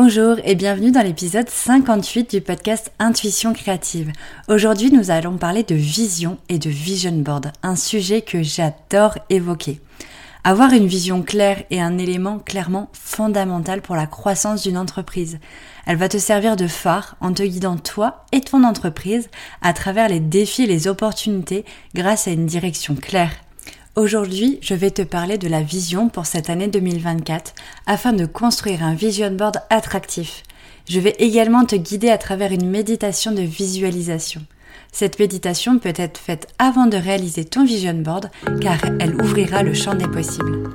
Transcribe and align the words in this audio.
Bonjour 0.00 0.36
et 0.44 0.54
bienvenue 0.54 0.92
dans 0.92 1.02
l'épisode 1.02 1.48
58 1.48 2.30
du 2.30 2.40
podcast 2.40 2.92
Intuition 3.00 3.52
créative. 3.52 4.12
Aujourd'hui, 4.46 4.92
nous 4.92 5.10
allons 5.10 5.38
parler 5.38 5.64
de 5.64 5.74
vision 5.74 6.38
et 6.48 6.60
de 6.60 6.70
vision 6.70 7.10
board, 7.10 7.50
un 7.64 7.74
sujet 7.74 8.22
que 8.22 8.40
j'adore 8.40 9.18
évoquer. 9.28 9.80
Avoir 10.44 10.72
une 10.72 10.86
vision 10.86 11.22
claire 11.22 11.64
est 11.72 11.80
un 11.80 11.98
élément 11.98 12.38
clairement 12.38 12.90
fondamental 12.92 13.82
pour 13.82 13.96
la 13.96 14.06
croissance 14.06 14.62
d'une 14.62 14.78
entreprise. 14.78 15.40
Elle 15.84 15.96
va 15.96 16.08
te 16.08 16.18
servir 16.18 16.54
de 16.54 16.68
phare 16.68 17.16
en 17.20 17.32
te 17.32 17.42
guidant 17.42 17.76
toi 17.76 18.24
et 18.30 18.40
ton 18.40 18.62
entreprise 18.62 19.28
à 19.62 19.72
travers 19.72 20.08
les 20.08 20.20
défis 20.20 20.62
et 20.62 20.68
les 20.68 20.86
opportunités 20.86 21.64
grâce 21.96 22.28
à 22.28 22.30
une 22.30 22.46
direction 22.46 22.94
claire 22.94 23.32
Aujourd'hui, 23.98 24.60
je 24.62 24.74
vais 24.74 24.92
te 24.92 25.02
parler 25.02 25.38
de 25.38 25.48
la 25.48 25.60
vision 25.60 26.08
pour 26.08 26.24
cette 26.24 26.50
année 26.50 26.68
2024 26.68 27.52
afin 27.84 28.12
de 28.12 28.26
construire 28.26 28.84
un 28.84 28.94
vision 28.94 29.32
board 29.32 29.56
attractif. 29.70 30.44
Je 30.88 31.00
vais 31.00 31.16
également 31.18 31.64
te 31.64 31.74
guider 31.74 32.08
à 32.08 32.16
travers 32.16 32.52
une 32.52 32.70
méditation 32.70 33.32
de 33.32 33.42
visualisation. 33.42 34.40
Cette 34.92 35.18
méditation 35.18 35.80
peut 35.80 35.94
être 35.96 36.16
faite 36.16 36.46
avant 36.60 36.86
de 36.86 36.96
réaliser 36.96 37.44
ton 37.44 37.64
vision 37.64 37.94
board 37.94 38.30
car 38.60 38.78
elle 39.00 39.20
ouvrira 39.20 39.64
le 39.64 39.74
champ 39.74 39.96
des 39.96 40.06
possibles. 40.06 40.70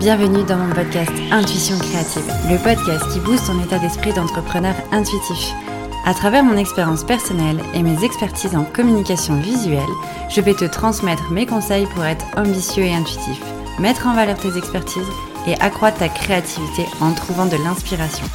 Bienvenue 0.00 0.42
dans 0.42 0.56
mon 0.56 0.74
podcast 0.74 1.12
Intuition 1.30 1.78
créative, 1.78 2.26
le 2.50 2.58
podcast 2.64 3.04
qui 3.12 3.20
booste 3.20 3.46
ton 3.46 3.62
état 3.62 3.78
d'esprit 3.78 4.12
d'entrepreneur 4.12 4.74
intuitif. 4.90 5.54
À 6.04 6.14
travers 6.14 6.42
mon 6.42 6.56
expérience 6.56 7.04
personnelle 7.04 7.62
et 7.74 7.82
mes 7.82 8.04
expertises 8.04 8.56
en 8.56 8.64
communication 8.64 9.36
visuelle, 9.40 9.82
je 10.28 10.40
vais 10.40 10.54
te 10.54 10.64
transmettre 10.64 11.30
mes 11.30 11.46
conseils 11.46 11.86
pour 11.94 12.04
être 12.04 12.26
ambitieux 12.36 12.82
et 12.82 12.94
intuitif, 12.94 13.40
mettre 13.78 14.08
en 14.08 14.14
valeur 14.14 14.36
tes 14.36 14.56
expertises 14.58 15.06
et 15.46 15.54
accroître 15.60 15.98
ta 15.98 16.08
créativité 16.08 16.86
en 17.00 17.12
trouvant 17.12 17.46
de 17.46 17.56
l'inspiration. 17.56 18.26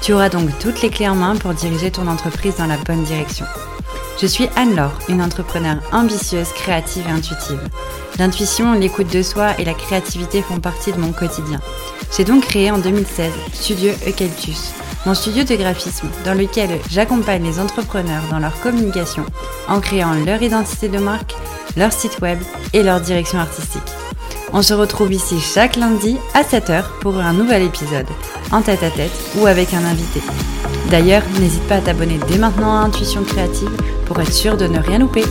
Tu 0.00 0.14
auras 0.14 0.30
donc 0.30 0.48
toutes 0.60 0.80
les 0.80 0.88
clés 0.88 1.10
en 1.10 1.14
main 1.14 1.36
pour 1.36 1.52
diriger 1.52 1.90
ton 1.90 2.06
entreprise 2.06 2.56
dans 2.56 2.66
la 2.66 2.78
bonne 2.78 3.04
direction. 3.04 3.44
Je 4.18 4.26
suis 4.26 4.48
Anne-Laure, 4.56 4.98
une 5.10 5.22
entrepreneure 5.22 5.80
ambitieuse, 5.92 6.52
créative 6.54 7.04
et 7.06 7.12
intuitive. 7.12 7.60
L'intuition, 8.18 8.72
l'écoute 8.72 9.12
de 9.12 9.22
soi 9.22 9.58
et 9.58 9.66
la 9.66 9.74
créativité 9.74 10.40
font 10.40 10.60
partie 10.60 10.92
de 10.92 10.98
mon 10.98 11.12
quotidien. 11.12 11.60
J'ai 12.16 12.24
donc 12.24 12.44
créé 12.44 12.70
en 12.70 12.78
2016 12.78 13.30
Studio 13.52 13.92
Eucalyptus 14.06 14.72
mon 15.06 15.14
studio 15.14 15.44
de 15.44 15.54
graphisme 15.56 16.08
dans 16.24 16.34
lequel 16.34 16.68
j'accompagne 16.90 17.42
les 17.42 17.58
entrepreneurs 17.58 18.24
dans 18.30 18.38
leur 18.38 18.58
communication 18.60 19.24
en 19.68 19.80
créant 19.80 20.12
leur 20.26 20.42
identité 20.42 20.88
de 20.88 20.98
marque, 20.98 21.34
leur 21.76 21.92
site 21.92 22.20
web 22.20 22.38
et 22.72 22.82
leur 22.82 23.00
direction 23.00 23.38
artistique. 23.38 23.82
On 24.52 24.62
se 24.62 24.74
retrouve 24.74 25.12
ici 25.12 25.40
chaque 25.40 25.76
lundi 25.76 26.16
à 26.34 26.42
7h 26.42 26.82
pour 27.00 27.16
un 27.18 27.32
nouvel 27.32 27.62
épisode, 27.62 28.08
en 28.52 28.62
tête 28.62 28.82
à 28.82 28.90
tête 28.90 29.12
ou 29.38 29.46
avec 29.46 29.72
un 29.72 29.84
invité. 29.84 30.20
D'ailleurs, 30.90 31.22
n'hésite 31.38 31.66
pas 31.68 31.76
à 31.76 31.80
t'abonner 31.80 32.18
dès 32.28 32.38
maintenant 32.38 32.76
à 32.76 32.84
Intuition 32.84 33.22
Créative 33.22 33.70
pour 34.06 34.20
être 34.20 34.32
sûr 34.32 34.56
de 34.56 34.66
ne 34.66 34.78
rien 34.78 34.98
louper. 34.98 35.24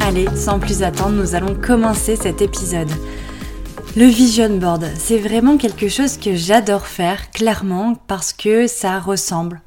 Allez, 0.00 0.26
sans 0.36 0.58
plus 0.58 0.82
attendre, 0.82 1.16
nous 1.16 1.34
allons 1.34 1.54
commencer 1.54 2.16
cet 2.16 2.40
épisode. 2.40 2.90
Le 3.96 4.04
vision 4.04 4.58
board, 4.58 4.86
c'est 4.96 5.18
vraiment 5.18 5.56
quelque 5.56 5.88
chose 5.88 6.18
que 6.18 6.36
j'adore 6.36 6.86
faire, 6.86 7.30
clairement, 7.30 7.94
parce 8.06 8.32
que 8.32 8.66
ça 8.66 9.00
ressemble 9.00 9.60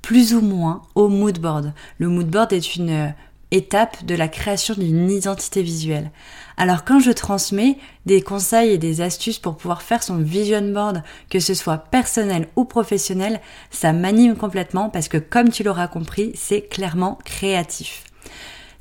plus 0.00 0.34
ou 0.34 0.40
moins 0.40 0.82
au 0.94 1.08
mood 1.08 1.38
board. 1.38 1.74
Le 1.98 2.08
mood 2.08 2.28
board 2.28 2.52
est 2.52 2.76
une 2.76 2.90
euh, 2.90 3.08
étape 3.50 4.04
de 4.04 4.14
la 4.14 4.28
création 4.28 4.74
d'une 4.74 5.10
identité 5.10 5.62
visuelle. 5.62 6.10
Alors 6.56 6.84
quand 6.84 7.00
je 7.00 7.10
transmets 7.10 7.76
des 8.06 8.22
conseils 8.22 8.70
et 8.70 8.78
des 8.78 9.00
astuces 9.00 9.40
pour 9.40 9.56
pouvoir 9.56 9.82
faire 9.82 10.02
son 10.02 10.18
vision 10.18 10.62
board, 10.72 11.02
que 11.28 11.40
ce 11.40 11.52
soit 11.52 11.78
personnel 11.78 12.48
ou 12.56 12.64
professionnel, 12.64 13.40
ça 13.70 13.92
m'anime 13.92 14.36
complètement 14.36 14.88
parce 14.88 15.08
que 15.08 15.18
comme 15.18 15.50
tu 15.50 15.64
l'auras 15.64 15.88
compris, 15.88 16.32
c'est 16.34 16.62
clairement 16.62 17.18
créatif. 17.24 18.04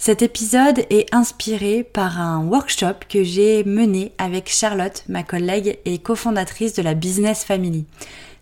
Cet 0.06 0.22
épisode 0.22 0.86
est 0.92 1.12
inspiré 1.16 1.84
par 1.84 2.22
un 2.22 2.46
workshop 2.46 3.08
que 3.10 3.24
j'ai 3.24 3.64
mené 3.64 4.12
avec 4.20 4.52
Charlotte, 4.52 5.04
ma 5.10 5.24
collègue 5.24 5.80
et 5.84 5.98
cofondatrice 5.98 6.74
de 6.74 6.84
la 6.84 6.94
Business 6.94 7.44
Family. 7.44 7.86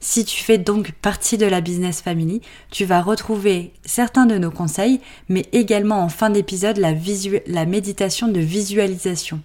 Si 0.02 0.25
tu 0.25 0.44
fais 0.44 0.57
donc 0.57 0.91
partie 0.91 1.38
de 1.38 1.46
la 1.46 1.62
Business 1.62 2.02
Family, 2.02 2.41
tu 2.69 2.84
vas 2.84 3.02
retrouver 3.02 3.72
certains 3.85 4.25
de 4.25 4.38
nos 4.38 4.52
conseils, 4.52 5.00
mais 5.29 5.46
également 5.53 6.02
en 6.02 6.09
fin 6.09 6.29
d'épisode 6.29 6.79
la, 6.79 7.66
méditation 7.66 8.28
de 8.28 8.41
visualisation. 8.41 9.40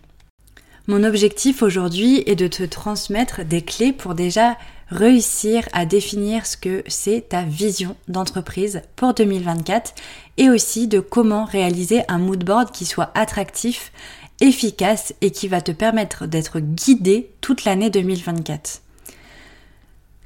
Mon 0.88 1.04
objectif 1.04 1.62
aujourd'hui 1.62 2.24
est 2.26 2.34
de 2.34 2.48
te 2.48 2.64
transmettre 2.64 3.44
des 3.44 3.62
clés 3.62 3.92
pour 3.92 4.16
déjà 4.16 4.56
réussir 4.90 5.68
à 5.72 5.86
définir 5.86 6.46
ce 6.46 6.56
que 6.56 6.82
c'est 6.86 7.30
ta 7.30 7.42
vision 7.42 7.96
d'entreprise 8.08 8.82
pour 8.96 9.14
2024 9.14 9.94
et 10.36 10.50
aussi 10.50 10.88
de 10.88 11.00
comment 11.00 11.44
réaliser 11.44 12.02
un 12.08 12.18
mood 12.18 12.42
board 12.44 12.70
qui 12.70 12.84
soit 12.84 13.10
attractif, 13.14 13.92
efficace 14.40 15.14
et 15.20 15.30
qui 15.30 15.48
va 15.48 15.60
te 15.60 15.72
permettre 15.72 16.26
d'être 16.26 16.60
guidé 16.60 17.30
toute 17.40 17.64
l'année 17.64 17.90
2024. 17.90 18.82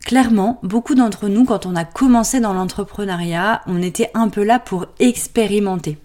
Clairement, 0.04 0.58
beaucoup 0.62 0.94
d'entre 0.94 1.28
nous, 1.28 1.44
quand 1.44 1.64
on 1.64 1.76
a 1.76 1.84
commencé 1.84 2.40
dans 2.40 2.52
l'entrepreneuriat, 2.52 3.62
on 3.66 3.80
était 3.80 4.10
un 4.14 4.28
peu 4.28 4.42
là 4.42 4.58
pour 4.58 4.86
expérimenter 4.98 5.96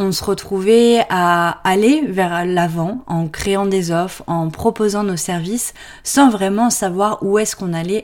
on 0.00 0.12
se 0.12 0.24
retrouvait 0.24 1.04
à 1.10 1.60
aller 1.62 2.00
vers 2.06 2.46
l'avant 2.46 3.04
en 3.06 3.28
créant 3.28 3.66
des 3.66 3.92
offres, 3.92 4.24
en 4.26 4.48
proposant 4.48 5.04
nos 5.04 5.18
services, 5.18 5.74
sans 6.04 6.30
vraiment 6.30 6.70
savoir 6.70 7.18
où 7.22 7.38
est-ce 7.38 7.54
qu'on 7.54 7.74
allait 7.74 8.02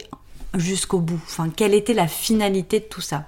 jusqu'au 0.55 0.99
bout, 1.01 1.19
enfin 1.25 1.49
quelle 1.49 1.73
était 1.73 1.95
la 1.95 2.07
finalité 2.07 2.81
de 2.81 2.85
tout 2.85 3.01
ça. 3.01 3.25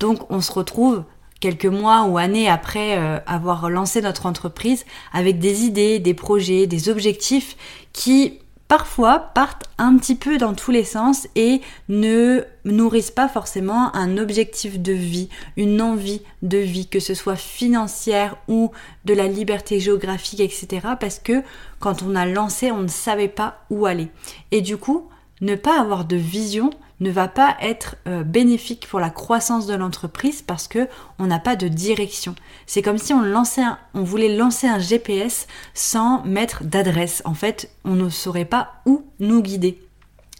Donc 0.00 0.30
on 0.30 0.40
se 0.40 0.50
retrouve 0.50 1.04
quelques 1.38 1.66
mois 1.66 2.06
ou 2.06 2.18
années 2.18 2.48
après 2.48 2.98
euh, 2.98 3.20
avoir 3.28 3.70
lancé 3.70 4.02
notre 4.02 4.26
entreprise 4.26 4.84
avec 5.12 5.38
des 5.38 5.62
idées, 5.62 6.00
des 6.00 6.14
projets, 6.14 6.66
des 6.66 6.88
objectifs 6.88 7.56
qui 7.92 8.40
parfois 8.68 9.18
partent 9.18 9.64
un 9.78 9.96
petit 9.96 10.14
peu 10.14 10.36
dans 10.36 10.54
tous 10.54 10.70
les 10.70 10.84
sens 10.84 11.26
et 11.34 11.62
ne 11.88 12.44
nourrissent 12.64 13.10
pas 13.10 13.28
forcément 13.28 13.94
un 13.96 14.18
objectif 14.18 14.78
de 14.78 14.92
vie, 14.92 15.30
une 15.56 15.80
envie 15.80 16.20
de 16.42 16.58
vie, 16.58 16.86
que 16.86 17.00
ce 17.00 17.14
soit 17.14 17.36
financière 17.36 18.36
ou 18.46 18.70
de 19.06 19.14
la 19.14 19.26
liberté 19.26 19.80
géographique, 19.80 20.40
etc. 20.40 20.86
Parce 21.00 21.18
que 21.18 21.42
quand 21.80 22.02
on 22.02 22.14
a 22.14 22.26
lancé, 22.26 22.70
on 22.70 22.82
ne 22.82 22.88
savait 22.88 23.28
pas 23.28 23.64
où 23.70 23.86
aller. 23.86 24.08
Et 24.50 24.60
du 24.60 24.76
coup, 24.76 25.08
ne 25.40 25.54
pas 25.54 25.80
avoir 25.80 26.04
de 26.04 26.16
vision, 26.16 26.70
ne 27.00 27.10
va 27.10 27.28
pas 27.28 27.56
être 27.60 27.96
euh, 28.06 28.24
bénéfique 28.24 28.86
pour 28.88 29.00
la 29.00 29.10
croissance 29.10 29.66
de 29.66 29.74
l'entreprise 29.74 30.42
parce 30.42 30.68
que 30.68 30.88
on 31.18 31.26
n'a 31.26 31.38
pas 31.38 31.56
de 31.56 31.68
direction. 31.68 32.34
C'est 32.66 32.82
comme 32.82 32.98
si 32.98 33.12
on 33.12 34.02
voulait 34.02 34.36
lancer 34.36 34.66
un 34.66 34.78
GPS 34.78 35.46
sans 35.74 36.24
mettre 36.24 36.64
d'adresse. 36.64 37.22
En 37.24 37.34
fait, 37.34 37.70
on 37.84 37.94
ne 37.94 38.08
saurait 38.08 38.44
pas 38.44 38.72
où 38.86 39.04
nous 39.20 39.42
guider. 39.42 39.80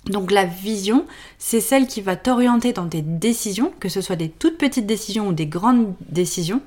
Donc 0.06 0.30
la 0.30 0.44
vision, 0.44 1.04
c'est 1.38 1.60
celle 1.60 1.86
qui 1.86 2.00
va 2.00 2.16
t'orienter 2.16 2.72
dans 2.72 2.88
tes 2.88 3.02
décisions, 3.02 3.72
que 3.78 3.88
ce 3.88 4.00
soit 4.00 4.16
des 4.16 4.30
toutes 4.30 4.58
petites 4.58 4.86
décisions 4.86 5.28
ou 5.28 5.32
des 5.32 5.46
grandes 5.46 5.94
décisions, 6.08 6.62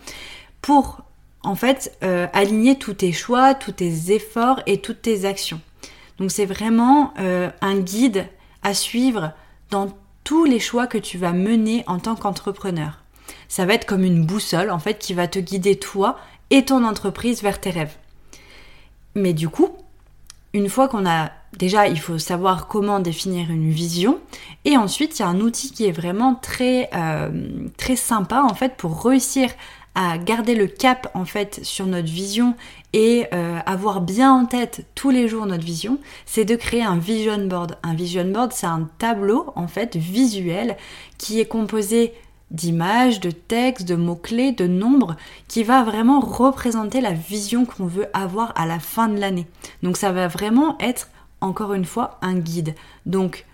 pour 0.61 1.01
en 1.43 1.55
fait 1.55 1.97
euh, 2.03 2.27
aligner 2.33 2.77
tous 2.77 2.93
tes 2.93 3.11
choix, 3.11 3.55
tous 3.55 3.71
tes 3.71 4.11
efforts 4.11 4.61
et 4.67 4.79
toutes 4.79 5.01
tes 5.01 5.25
actions. 5.25 5.59
Donc 6.19 6.31
c'est 6.31 6.45
vraiment 6.45 7.13
euh, 7.19 7.49
un 7.61 7.79
guide 7.79 8.27
à 8.61 8.75
suivre 8.75 9.33
dans 9.71 9.87
tous 10.23 10.45
les 10.45 10.59
choix 10.59 10.85
que 10.85 10.99
tu 10.99 11.17
vas 11.17 11.31
mener 11.31 11.83
en 11.87 11.97
tant 11.97 12.15
qu'entrepreneur. 12.15 12.99
Ça 13.47 13.65
va 13.65 13.73
être 13.73 13.87
comme 13.87 14.03
une 14.03 14.25
boussole 14.25 14.69
en 14.69 14.79
fait 14.79 14.99
qui 14.99 15.13
va 15.13 15.27
te 15.27 15.39
guider 15.39 15.77
toi 15.77 16.19
et 16.51 16.65
ton 16.65 16.83
entreprise 16.83 17.41
vers 17.41 17.59
tes 17.59 17.71
rêves. 17.71 17.95
Mais 19.15 19.33
du 19.33 19.49
coup, 19.49 19.69
une 20.53 20.69
fois 20.69 20.87
qu'on 20.87 21.09
a 21.09 21.31
déjà, 21.57 21.87
il 21.87 21.99
faut 21.99 22.17
savoir 22.17 22.67
comment 22.67 22.99
définir 22.99 23.49
une 23.49 23.71
vision. 23.71 24.19
Et 24.65 24.77
ensuite, 24.77 25.17
il 25.17 25.21
y 25.21 25.25
a 25.25 25.29
un 25.29 25.39
outil 25.39 25.71
qui 25.71 25.85
est 25.85 25.91
vraiment 25.91 26.35
très, 26.35 26.89
euh, 26.93 27.29
très 27.77 27.95
sympa 27.95 28.41
en 28.41 28.53
fait 28.53 28.75
pour 28.75 29.03
réussir 29.03 29.49
à 29.95 30.17
garder 30.17 30.55
le 30.55 30.67
cap 30.67 31.09
en 31.13 31.25
fait 31.25 31.59
sur 31.63 31.85
notre 31.85 32.07
vision 32.07 32.55
et 32.93 33.25
euh, 33.33 33.59
avoir 33.65 34.01
bien 34.01 34.33
en 34.33 34.45
tête 34.45 34.85
tous 34.95 35.09
les 35.09 35.27
jours 35.27 35.45
notre 35.45 35.65
vision, 35.65 35.99
c'est 36.25 36.45
de 36.45 36.55
créer 36.55 36.83
un 36.83 36.97
vision 36.97 37.45
board. 37.45 37.77
Un 37.83 37.93
vision 37.93 38.25
board, 38.25 38.53
c'est 38.53 38.67
un 38.67 38.89
tableau 38.97 39.51
en 39.55 39.67
fait 39.67 39.95
visuel 39.95 40.77
qui 41.17 41.39
est 41.39 41.45
composé 41.45 42.13
d'images, 42.51 43.19
de 43.19 43.31
textes, 43.31 43.87
de 43.87 43.95
mots-clés, 43.95 44.51
de 44.51 44.67
nombres, 44.67 45.15
qui 45.47 45.63
va 45.63 45.83
vraiment 45.83 46.19
représenter 46.19 47.01
la 47.01 47.13
vision 47.13 47.65
qu'on 47.65 47.85
veut 47.85 48.07
avoir 48.13 48.53
à 48.55 48.65
la 48.65 48.79
fin 48.79 49.07
de 49.07 49.19
l'année. 49.19 49.47
Donc 49.83 49.97
ça 49.97 50.11
va 50.11 50.27
vraiment 50.27 50.77
être, 50.79 51.09
encore 51.39 51.73
une 51.73 51.85
fois, 51.85 52.19
un 52.21 52.35
guide. 52.35 52.75
Donc 53.05 53.45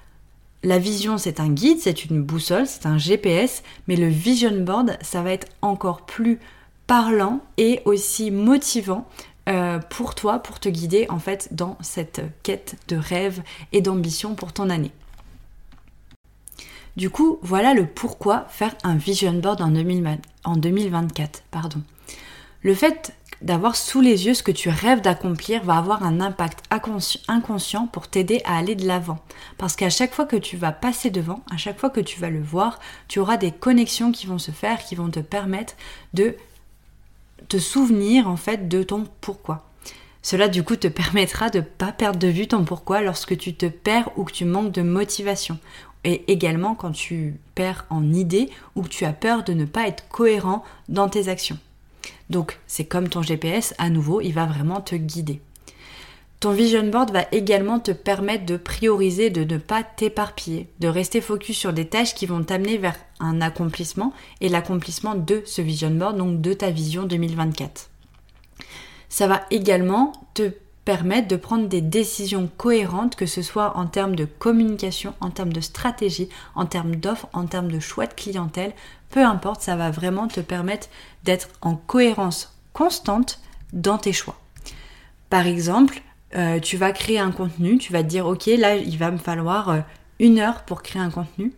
la 0.64 0.80
vision, 0.80 1.18
c'est 1.18 1.40
un 1.40 1.50
guide, 1.50 1.80
c'est 1.80 2.06
une 2.06 2.22
boussole, 2.22 2.68
c'est 2.68 2.86
un 2.86 2.98
GPS, 2.98 3.64
mais 3.88 3.96
le 3.96 4.08
vision 4.08 4.60
board, 4.62 4.98
ça 5.02 5.22
va 5.22 5.32
être 5.32 5.48
encore 5.62 6.06
plus 6.06 6.40
parlant 6.88 7.42
et 7.58 7.82
aussi 7.86 8.32
motivant 8.32 9.08
euh, 9.50 9.80
pour 9.80 10.16
toi, 10.16 10.40
pour 10.40 10.60
te 10.60 10.68
guider 10.68 11.06
en 11.10 11.20
fait 11.20 11.50
dans 11.52 11.78
cette 11.82 12.22
quête 12.44 12.76
de 12.88 12.98
rêve 12.98 13.44
et 13.72 13.82
d'ambition 13.82 14.36
pour 14.36 14.52
ton 14.52 14.70
année. 14.70 14.92
Du 16.98 17.12
coup, 17.12 17.38
voilà 17.44 17.76
le 17.76 17.86
pourquoi 17.86 18.46
faire 18.50 18.76
un 18.84 18.96
vision 18.96 19.34
board 19.34 19.62
en, 19.62 19.70
2024. 20.56 21.44
Pardon. 21.52 21.84
Le 22.64 22.74
fait 22.74 23.14
d'avoir 23.42 23.76
sous 23.76 24.02
les 24.02 24.26
yeux 24.26 24.34
ce 24.34 24.44
que 24.44 24.52
tu 24.52 24.70
rêves 24.70 25.02
d'accomplir 25.02 25.64
va 25.64 25.78
avoir 25.78 26.04
un 26.04 26.22
impact 26.22 26.64
inconscient 27.28 27.88
pour 27.88 28.08
t'aider 28.08 28.42
à 28.46 28.58
aller 28.58 28.76
de 28.76 28.88
l'avant. 28.88 29.20
Parce 29.58 29.76
qu'à 29.76 29.90
chaque 29.90 30.14
fois 30.14 30.26
que 30.26 30.36
tu 30.36 30.58
vas 30.58 30.72
passer 30.72 31.10
devant, 31.10 31.42
à 31.52 31.58
chaque 31.58 31.80
fois 31.80 31.90
que 31.90 32.00
tu 32.00 32.20
vas 32.20 32.30
le 32.30 32.42
voir, 32.42 32.80
tu 33.08 33.20
auras 33.20 33.38
des 33.38 33.52
connexions 33.52 34.12
qui 34.12 34.28
vont 34.28 34.40
se 34.40 34.52
faire, 34.52 34.84
qui 34.84 34.96
vont 34.96 35.10
te 35.10 35.20
permettre 35.20 35.76
de 36.14 36.36
te 37.48 37.58
souvenir 37.58 38.28
en 38.28 38.38
fait 38.38 38.68
de 38.68 38.84
ton 38.84 39.06
pourquoi. 39.22 39.64
Cela 40.22 40.48
du 40.48 40.64
coup 40.64 40.76
te 40.76 40.88
permettra 40.88 41.50
de 41.50 41.60
ne 41.60 41.64
pas 41.64 41.92
perdre 41.92 42.20
de 42.20 42.28
vue 42.28 42.48
ton 42.48 42.66
pourquoi 42.66 43.02
lorsque 43.02 43.38
tu 43.38 43.54
te 43.54 43.68
perds 43.68 44.10
ou 44.18 44.24
que 44.24 44.34
tu 44.34 44.46
manques 44.46 44.72
de 44.72 44.82
motivation. 44.82 45.60
Et 46.04 46.32
également 46.32 46.76
quand 46.76 46.92
tu 46.92 47.40
perds 47.56 47.86
en 47.90 48.14
idée 48.14 48.50
ou 48.76 48.82
que 48.82 48.90
tu 48.90 49.06
as 49.06 49.14
peur 49.14 49.44
de 49.44 49.54
ne 49.54 49.66
pas 49.66 49.88
être 49.88 50.08
cohérent 50.10 50.64
dans 50.90 51.10
tes 51.10 51.28
actions. 51.30 51.60
Donc 52.30 52.60
c'est 52.68 52.86
comme 52.86 53.10
ton 53.10 53.22
GPS, 53.22 53.74
à 53.78 53.90
nouveau, 53.90 54.22
il 54.22 54.34
va 54.34 54.46
vraiment 54.46 54.82
te 54.82 54.96
guider. 54.96 55.42
Ton 56.40 56.52
vision 56.52 56.88
board 56.88 57.12
va 57.12 57.26
également 57.32 57.80
te 57.80 57.92
permettre 57.92 58.46
de 58.46 58.58
prioriser, 58.58 59.32
de 59.32 59.44
ne 59.44 59.58
pas 59.58 59.82
t'éparpiller, 59.84 60.68
de 60.80 60.88
rester 60.88 61.20
focus 61.20 61.58
sur 61.58 61.74
des 61.74 61.88
tâches 61.88 62.14
qui 62.14 62.28
vont 62.28 62.44
t'amener 62.44 62.78
vers 62.78 62.96
un 63.20 63.42
accomplissement 63.42 64.14
et 64.40 64.48
l'accomplissement 64.48 65.16
de 65.16 65.42
ce 65.46 65.64
vision 65.64 65.90
board, 65.90 66.16
donc 66.18 66.40
de 66.40 66.54
ta 66.54 66.70
vision 66.70 67.04
2024. 67.04 67.90
Ça 69.10 69.26
va 69.26 69.42
également 69.50 70.12
te 70.36 70.52
permettre 70.88 71.28
de 71.28 71.36
prendre 71.36 71.68
des 71.68 71.82
décisions 71.82 72.50
cohérentes, 72.56 73.18
que 73.18 73.26
ce 73.26 73.42
soit 73.42 73.76
en 73.76 73.88
termes 73.88 74.16
de 74.16 74.24
communication, 74.24 75.14
en 75.20 75.32
termes 75.32 75.52
de 75.52 75.60
stratégie, 75.60 76.30
en 76.56 76.66
termes 76.66 76.96
d'offres, 76.96 77.28
en 77.34 77.46
termes 77.46 77.70
de 77.70 77.82
choix 77.82 78.06
de 78.06 78.14
clientèle, 78.14 78.72
peu 79.10 79.22
importe, 79.22 79.60
ça 79.60 79.76
va 79.76 79.92
vraiment 79.92 80.30
te 80.30 80.40
permettre 80.40 80.88
d'être 81.26 81.50
en 81.60 81.76
cohérence 81.76 82.56
constante 82.72 83.42
dans 83.74 83.98
tes 83.98 84.14
choix. 84.14 84.40
Par 85.30 85.46
exemple, 85.46 86.02
euh, 86.38 86.62
tu 86.62 86.78
vas 86.78 86.94
créer 86.94 87.20
un 87.20 87.32
contenu, 87.32 87.78
tu 87.78 87.92
vas 87.92 88.02
te 88.02 88.08
dire 88.08 88.26
ok 88.26 88.46
là 88.46 88.78
il 88.78 88.98
va 88.98 89.12
me 89.12 89.18
falloir 89.18 89.70
euh, 89.70 89.80
une 90.20 90.40
heure 90.40 90.64
pour 90.64 90.84
créer 90.84 91.02
un 91.02 91.10
contenu. 91.10 91.52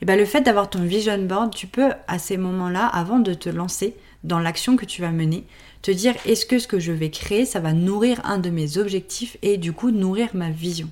Et 0.00 0.06
bien 0.06 0.16
le 0.16 0.24
fait 0.24 0.40
d'avoir 0.40 0.68
ton 0.68 0.82
vision 0.82 1.22
board, 1.22 1.54
tu 1.54 1.68
peux 1.68 1.92
à 2.08 2.18
ces 2.18 2.36
moments-là, 2.36 2.86
avant 2.86 3.20
de 3.20 3.32
te 3.32 3.48
lancer 3.48 3.94
dans 4.24 4.38
l'action 4.38 4.76
que 4.76 4.84
tu 4.84 5.00
vas 5.00 5.10
mener, 5.10 5.44
te 5.82 5.90
dire 5.90 6.14
est-ce 6.26 6.46
que 6.46 6.58
ce 6.58 6.68
que 6.68 6.78
je 6.78 6.92
vais 6.92 7.10
créer, 7.10 7.44
ça 7.44 7.60
va 7.60 7.72
nourrir 7.72 8.20
un 8.24 8.38
de 8.38 8.50
mes 8.50 8.78
objectifs 8.78 9.36
et 9.42 9.56
du 9.56 9.72
coup 9.72 9.90
nourrir 9.90 10.30
ma 10.34 10.50
vision? 10.50 10.90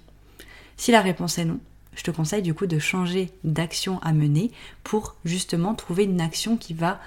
Si 0.77 0.91
la 0.93 1.00
réponse 1.00 1.38
est 1.38 1.44
non, 1.44 1.61
je 1.94 2.03
te 2.03 2.11
conseille 2.11 2.43
du 2.43 2.55
coup 2.55 2.67
de 2.67 2.79
changer 2.79 3.31
d'action 3.44 4.00
à 4.00 4.12
mener 4.12 4.50
pour 4.85 5.17
justement 5.25 5.75
trouver 5.75 6.05
une 6.05 6.21
action 6.21 6.56
qui 6.56 6.75
va 6.75 7.00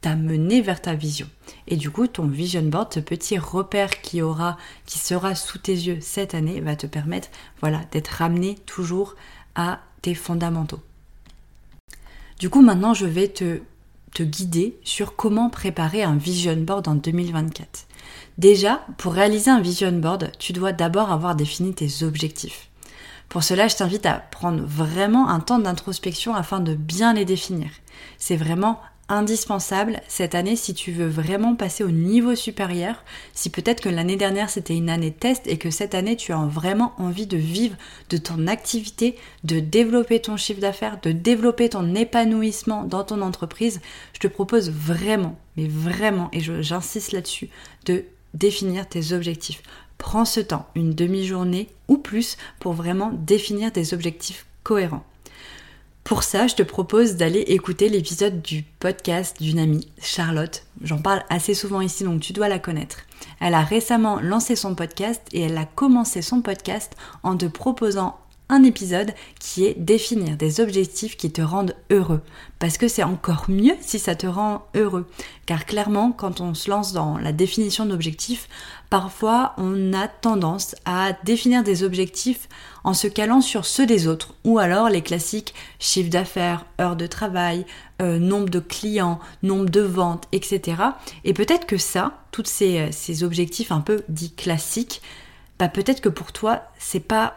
t'amener 0.00 0.60
vers 0.62 0.80
ta 0.80 0.94
vision. 0.94 1.28
Et 1.66 1.76
du 1.76 1.90
coup, 1.90 2.06
ton 2.06 2.26
vision 2.26 2.62
board, 2.62 2.94
ce 2.94 3.00
petit 3.00 3.38
repère 3.38 4.00
qui 4.00 4.22
aura, 4.22 4.56
qui 4.86 4.98
sera 4.98 5.34
sous 5.34 5.58
tes 5.58 5.74
yeux 5.74 5.98
cette 6.00 6.34
année, 6.34 6.60
va 6.60 6.76
te 6.76 6.86
permettre, 6.86 7.28
voilà, 7.60 7.80
d'être 7.92 8.08
ramené 8.08 8.56
toujours 8.66 9.14
à 9.54 9.80
tes 10.02 10.14
fondamentaux. 10.14 10.80
Du 12.38 12.48
coup, 12.48 12.62
maintenant, 12.62 12.94
je 12.94 13.06
vais 13.06 13.28
te, 13.28 13.60
te 14.12 14.22
guider 14.22 14.78
sur 14.84 15.16
comment 15.16 15.50
préparer 15.50 16.02
un 16.02 16.16
vision 16.16 16.56
board 16.56 16.88
en 16.88 16.94
2024. 16.94 17.86
Déjà, 18.38 18.84
pour 18.96 19.12
réaliser 19.12 19.50
un 19.50 19.60
vision 19.60 19.92
board, 19.92 20.32
tu 20.38 20.52
dois 20.52 20.72
d'abord 20.72 21.12
avoir 21.12 21.34
défini 21.34 21.74
tes 21.74 22.02
objectifs. 22.02 22.68
Pour 23.28 23.44
cela, 23.44 23.68
je 23.68 23.76
t'invite 23.76 24.06
à 24.06 24.14
prendre 24.14 24.64
vraiment 24.64 25.28
un 25.28 25.40
temps 25.40 25.60
d'introspection 25.60 26.34
afin 26.34 26.58
de 26.60 26.74
bien 26.74 27.12
les 27.12 27.24
définir. 27.24 27.68
C'est 28.18 28.36
vraiment 28.36 28.80
indispensable 29.10 30.00
cette 30.08 30.34
année 30.34 30.56
si 30.56 30.72
tu 30.72 30.92
veux 30.92 31.08
vraiment 31.08 31.54
passer 31.54 31.84
au 31.84 31.90
niveau 31.90 32.34
supérieur, 32.34 33.04
si 33.34 33.50
peut-être 33.50 33.82
que 33.82 33.88
l'année 33.88 34.16
dernière 34.16 34.48
c'était 34.48 34.76
une 34.76 34.88
année 34.88 35.12
test 35.12 35.46
et 35.46 35.58
que 35.58 35.70
cette 35.70 35.94
année 35.94 36.16
tu 36.16 36.32
as 36.32 36.46
vraiment 36.46 36.94
envie 36.98 37.26
de 37.26 37.36
vivre 37.36 37.76
de 38.08 38.16
ton 38.16 38.46
activité, 38.46 39.16
de 39.44 39.60
développer 39.60 40.20
ton 40.20 40.36
chiffre 40.36 40.60
d'affaires, 40.60 40.98
de 41.02 41.12
développer 41.12 41.68
ton 41.68 41.94
épanouissement 41.94 42.84
dans 42.84 43.04
ton 43.04 43.20
entreprise, 43.20 43.80
je 44.14 44.20
te 44.20 44.28
propose 44.28 44.70
vraiment, 44.70 45.36
mais 45.56 45.66
vraiment, 45.66 46.28
et 46.32 46.40
j'insiste 46.40 47.12
là-dessus, 47.12 47.50
de 47.86 48.04
définir 48.32 48.88
tes 48.88 49.12
objectifs. 49.12 49.62
Prends 49.98 50.24
ce 50.24 50.40
temps, 50.40 50.66
une 50.74 50.94
demi-journée 50.94 51.68
ou 51.88 51.98
plus, 51.98 52.38
pour 52.58 52.72
vraiment 52.72 53.10
définir 53.12 53.72
des 53.72 53.92
objectifs 53.92 54.46
cohérents. 54.62 55.04
Pour 56.04 56.22
ça, 56.22 56.46
je 56.46 56.54
te 56.54 56.62
propose 56.62 57.16
d'aller 57.16 57.40
écouter 57.40 57.88
l'épisode 57.88 58.42
du 58.42 58.64
podcast 58.80 59.40
d'une 59.40 59.58
amie, 59.58 59.86
Charlotte. 60.00 60.64
J'en 60.82 60.98
parle 60.98 61.22
assez 61.28 61.54
souvent 61.54 61.80
ici, 61.80 62.04
donc 62.04 62.20
tu 62.20 62.32
dois 62.32 62.48
la 62.48 62.58
connaître. 62.58 63.00
Elle 63.40 63.54
a 63.54 63.62
récemment 63.62 64.20
lancé 64.20 64.56
son 64.56 64.74
podcast 64.74 65.22
et 65.32 65.42
elle 65.42 65.58
a 65.58 65.66
commencé 65.66 66.22
son 66.22 66.42
podcast 66.42 66.96
en 67.22 67.36
te 67.36 67.46
proposant 67.46 68.18
un 68.50 68.64
épisode 68.64 69.14
qui 69.38 69.64
est 69.64 69.74
définir 69.78 70.36
des 70.36 70.60
objectifs 70.60 71.16
qui 71.16 71.30
te 71.30 71.40
rendent 71.40 71.74
heureux. 71.90 72.20
Parce 72.58 72.76
que 72.76 72.88
c'est 72.88 73.04
encore 73.04 73.44
mieux 73.48 73.76
si 73.80 73.98
ça 73.98 74.14
te 74.14 74.26
rend 74.26 74.66
heureux. 74.74 75.06
Car 75.46 75.64
clairement, 75.64 76.12
quand 76.12 76.40
on 76.40 76.52
se 76.52 76.68
lance 76.68 76.92
dans 76.92 77.16
la 77.16 77.32
définition 77.32 77.86
d'objectifs, 77.86 78.48
parfois 78.90 79.54
on 79.56 79.92
a 79.92 80.08
tendance 80.08 80.74
à 80.84 81.12
définir 81.24 81.62
des 81.62 81.84
objectifs 81.84 82.48
en 82.82 82.92
se 82.92 83.06
calant 83.06 83.40
sur 83.40 83.64
ceux 83.64 83.86
des 83.86 84.08
autres. 84.08 84.34
Ou 84.44 84.58
alors 84.58 84.90
les 84.90 85.02
classiques 85.02 85.54
chiffre 85.78 86.10
d'affaires, 86.10 86.66
heures 86.80 86.96
de 86.96 87.06
travail, 87.06 87.64
euh, 88.02 88.18
nombre 88.18 88.50
de 88.50 88.60
clients, 88.60 89.20
nombre 89.42 89.70
de 89.70 89.80
ventes, 89.80 90.26
etc. 90.32 90.82
Et 91.24 91.32
peut-être 91.32 91.66
que 91.66 91.78
ça, 91.78 92.18
tous 92.32 92.44
ces, 92.46 92.90
ces 92.92 93.22
objectifs 93.22 93.72
un 93.72 93.80
peu 93.80 94.02
dits 94.08 94.34
classiques, 94.34 95.00
bah 95.58 95.68
peut-être 95.68 96.00
que 96.00 96.08
pour 96.08 96.32
toi, 96.32 96.62
c'est 96.78 97.00
pas 97.00 97.36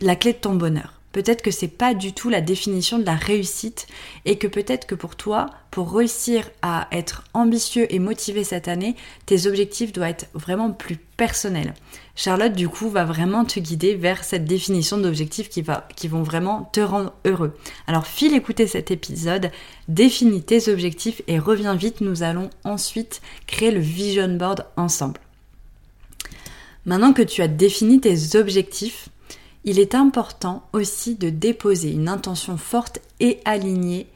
la 0.00 0.16
clé 0.16 0.32
de 0.32 0.38
ton 0.38 0.54
bonheur. 0.54 1.00
Peut-être 1.12 1.42
que 1.42 1.50
c'est 1.50 1.66
pas 1.66 1.92
du 1.92 2.12
tout 2.12 2.30
la 2.30 2.40
définition 2.40 2.98
de 3.00 3.04
la 3.04 3.16
réussite 3.16 3.88
et 4.26 4.38
que 4.38 4.46
peut-être 4.46 4.86
que 4.86 4.94
pour 4.94 5.16
toi, 5.16 5.50
pour 5.72 5.92
réussir 5.92 6.48
à 6.62 6.86
être 6.92 7.24
ambitieux 7.34 7.92
et 7.92 7.98
motivé 7.98 8.44
cette 8.44 8.68
année, 8.68 8.94
tes 9.26 9.48
objectifs 9.48 9.92
doivent 9.92 10.10
être 10.10 10.28
vraiment 10.34 10.70
plus 10.70 10.98
personnels. 11.16 11.74
Charlotte, 12.14 12.52
du 12.52 12.68
coup, 12.68 12.88
va 12.88 13.04
vraiment 13.04 13.44
te 13.44 13.58
guider 13.58 13.96
vers 13.96 14.22
cette 14.22 14.44
définition 14.44 14.98
d'objectifs 14.98 15.48
qui, 15.48 15.64
qui 15.96 16.06
vont 16.06 16.22
vraiment 16.22 16.70
te 16.72 16.80
rendre 16.80 17.12
heureux. 17.24 17.56
Alors, 17.88 18.06
file 18.06 18.34
écouter 18.34 18.68
cet 18.68 18.92
épisode, 18.92 19.50
définis 19.88 20.42
tes 20.42 20.70
objectifs 20.70 21.22
et 21.26 21.40
reviens 21.40 21.74
vite, 21.74 22.02
nous 22.02 22.22
allons 22.22 22.50
ensuite 22.62 23.20
créer 23.48 23.72
le 23.72 23.80
vision 23.80 24.28
board 24.28 24.66
ensemble. 24.76 25.20
Maintenant 26.86 27.12
que 27.12 27.22
tu 27.22 27.42
as 27.42 27.48
défini 27.48 28.00
tes 28.00 28.36
objectifs, 28.36 29.08
il 29.64 29.78
est 29.78 29.94
important 29.94 30.66
aussi 30.72 31.16
de 31.16 31.30
déposer 31.30 31.90
une 31.92 32.08
intention 32.08 32.56
forte 32.56 33.00
et 33.20 33.40
alignée 33.44 34.06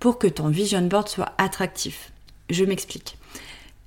pour 0.00 0.18
que 0.18 0.26
ton 0.26 0.48
vision 0.48 0.82
board 0.82 1.08
soit 1.08 1.32
attractif. 1.38 2.12
Je 2.50 2.64
m'explique. 2.64 3.16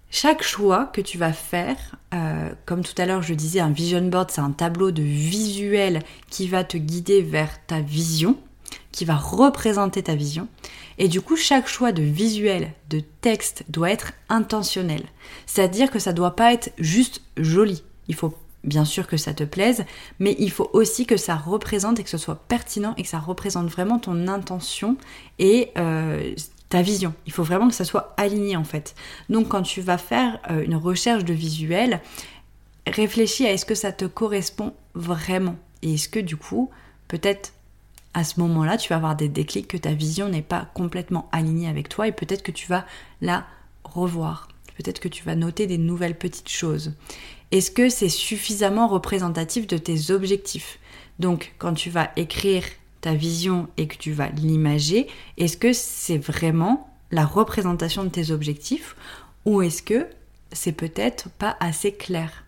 Chaque 0.09 0.43
choix 0.43 0.87
que 0.87 0.99
tu 0.99 1.17
vas 1.17 1.31
faire, 1.31 1.77
euh, 2.13 2.49
comme 2.65 2.83
tout 2.83 2.93
à 2.97 3.05
l'heure 3.05 3.21
je 3.21 3.33
disais, 3.33 3.61
un 3.61 3.71
vision 3.71 4.01
board, 4.01 4.29
c'est 4.29 4.41
un 4.41 4.51
tableau 4.51 4.91
de 4.91 5.01
visuel 5.01 6.01
qui 6.29 6.47
va 6.47 6.63
te 6.63 6.77
guider 6.77 7.21
vers 7.21 7.65
ta 7.65 7.79
vision, 7.79 8.37
qui 8.91 9.05
va 9.05 9.15
représenter 9.15 10.03
ta 10.03 10.15
vision. 10.15 10.47
Et 10.97 11.07
du 11.07 11.21
coup, 11.21 11.37
chaque 11.37 11.67
choix 11.67 11.93
de 11.93 12.03
visuel, 12.03 12.73
de 12.89 12.99
texte 13.21 13.63
doit 13.69 13.89
être 13.89 14.11
intentionnel. 14.27 15.03
C'est-à-dire 15.45 15.89
que 15.89 15.99
ça 15.99 16.11
ne 16.11 16.17
doit 16.17 16.35
pas 16.35 16.53
être 16.53 16.71
juste 16.77 17.21
joli. 17.37 17.83
Il 18.09 18.15
faut 18.15 18.33
bien 18.63 18.85
sûr 18.85 19.07
que 19.07 19.17
ça 19.17 19.33
te 19.33 19.43
plaise, 19.43 19.85
mais 20.19 20.35
il 20.39 20.51
faut 20.51 20.69
aussi 20.73 21.05
que 21.05 21.17
ça 21.17 21.35
représente 21.35 21.99
et 21.99 22.03
que 22.03 22.09
ce 22.09 22.17
soit 22.17 22.35
pertinent 22.47 22.93
et 22.97 23.03
que 23.03 23.09
ça 23.09 23.19
représente 23.19 23.67
vraiment 23.67 23.99
ton 23.99 24.27
intention 24.27 24.97
et 25.39 25.71
euh, 25.77 26.33
ta 26.69 26.81
vision. 26.81 27.13
Il 27.25 27.33
faut 27.33 27.43
vraiment 27.43 27.67
que 27.67 27.73
ça 27.73 27.85
soit 27.85 28.13
aligné 28.17 28.55
en 28.55 28.63
fait. 28.63 28.95
Donc 29.29 29.49
quand 29.49 29.63
tu 29.63 29.81
vas 29.81 29.97
faire 29.97 30.39
euh, 30.49 30.63
une 30.63 30.75
recherche 30.75 31.25
de 31.25 31.33
visuel, 31.33 32.01
réfléchis 32.87 33.45
à 33.45 33.51
est-ce 33.51 33.65
que 33.65 33.75
ça 33.75 33.91
te 33.91 34.05
correspond 34.05 34.73
vraiment 34.93 35.55
et 35.81 35.95
est-ce 35.95 36.09
que 36.09 36.19
du 36.19 36.37
coup, 36.37 36.69
peut-être 37.07 37.53
à 38.13 38.23
ce 38.23 38.39
moment-là, 38.41 38.77
tu 38.77 38.89
vas 38.89 38.97
avoir 38.97 39.15
des 39.15 39.29
déclics 39.29 39.67
que 39.67 39.77
ta 39.77 39.93
vision 39.93 40.27
n'est 40.27 40.41
pas 40.41 40.67
complètement 40.73 41.29
alignée 41.31 41.67
avec 41.67 41.89
toi 41.89 42.07
et 42.07 42.11
peut-être 42.11 42.43
que 42.43 42.51
tu 42.51 42.67
vas 42.67 42.85
la 43.21 43.45
revoir. 43.83 44.47
Peut-être 44.77 44.99
que 44.99 45.07
tu 45.07 45.23
vas 45.23 45.35
noter 45.35 45.67
des 45.67 45.77
nouvelles 45.77 46.17
petites 46.17 46.49
choses. 46.49 46.93
Est-ce 47.51 47.71
que 47.71 47.89
c'est 47.89 48.09
suffisamment 48.09 48.87
représentatif 48.87 49.67
de 49.67 49.77
tes 49.77 50.11
objectifs? 50.11 50.79
Donc, 51.19 51.53
quand 51.57 51.73
tu 51.73 51.89
vas 51.89 52.11
écrire 52.15 52.63
ta 53.01 53.13
vision 53.13 53.67
et 53.77 53.87
que 53.87 53.97
tu 53.97 54.11
vas 54.11 54.29
l'imager, 54.29 55.07
est-ce 55.37 55.57
que 55.57 55.73
c'est 55.73 56.17
vraiment 56.17 56.89
la 57.11 57.25
représentation 57.25 58.03
de 58.03 58.09
tes 58.09 58.31
objectifs 58.31 58.95
ou 59.45 59.61
est-ce 59.61 59.83
que 59.83 60.07
c'est 60.51 60.71
peut-être 60.71 61.29
pas 61.29 61.57
assez 61.59 61.91
clair? 61.93 62.45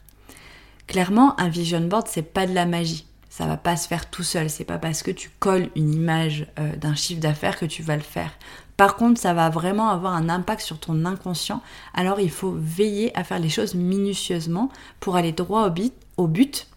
Clairement, 0.88 1.40
un 1.40 1.50
vision 1.50 1.82
board, 1.82 2.08
c'est 2.08 2.34
pas 2.34 2.46
de 2.46 2.54
la 2.54 2.66
magie. 2.66 3.06
Ça 3.30 3.48
va 3.48 3.58
pas 3.58 3.78
se 3.78 3.88
faire 3.88 4.10
tout 4.10 4.24
seul. 4.24 4.50
C'est 4.50 4.64
pas 4.64 4.78
parce 4.78 5.02
que 5.02 5.10
tu 5.10 5.32
colles 5.40 5.70
une 5.76 5.94
image 5.94 6.46
euh, 6.60 6.76
d'un 6.76 6.94
chiffre 6.94 7.20
d'affaires 7.20 7.58
que 7.58 7.66
tu 7.66 7.82
vas 7.82 7.96
le 7.96 8.04
faire. 8.04 8.32
Par 8.78 8.96
contre, 8.96 9.20
ça 9.20 9.34
va 9.34 9.50
vraiment 9.50 9.90
avoir 9.90 10.14
un 10.14 10.30
impact 10.30 10.62
sur 10.62 10.80
ton 10.80 11.06
inconscient. 11.06 11.62
Alors, 11.94 12.20
il 12.20 12.32
faut 12.32 12.56
veiller 12.58 13.16
à 13.18 13.24
faire 13.24 13.40
les 13.40 13.50
choses 13.50 13.76
minutieusement 13.76 14.70
pour 15.00 15.16
aller 15.16 15.32
droit 15.32 15.72
au, 16.18 16.28
but 16.28 16.68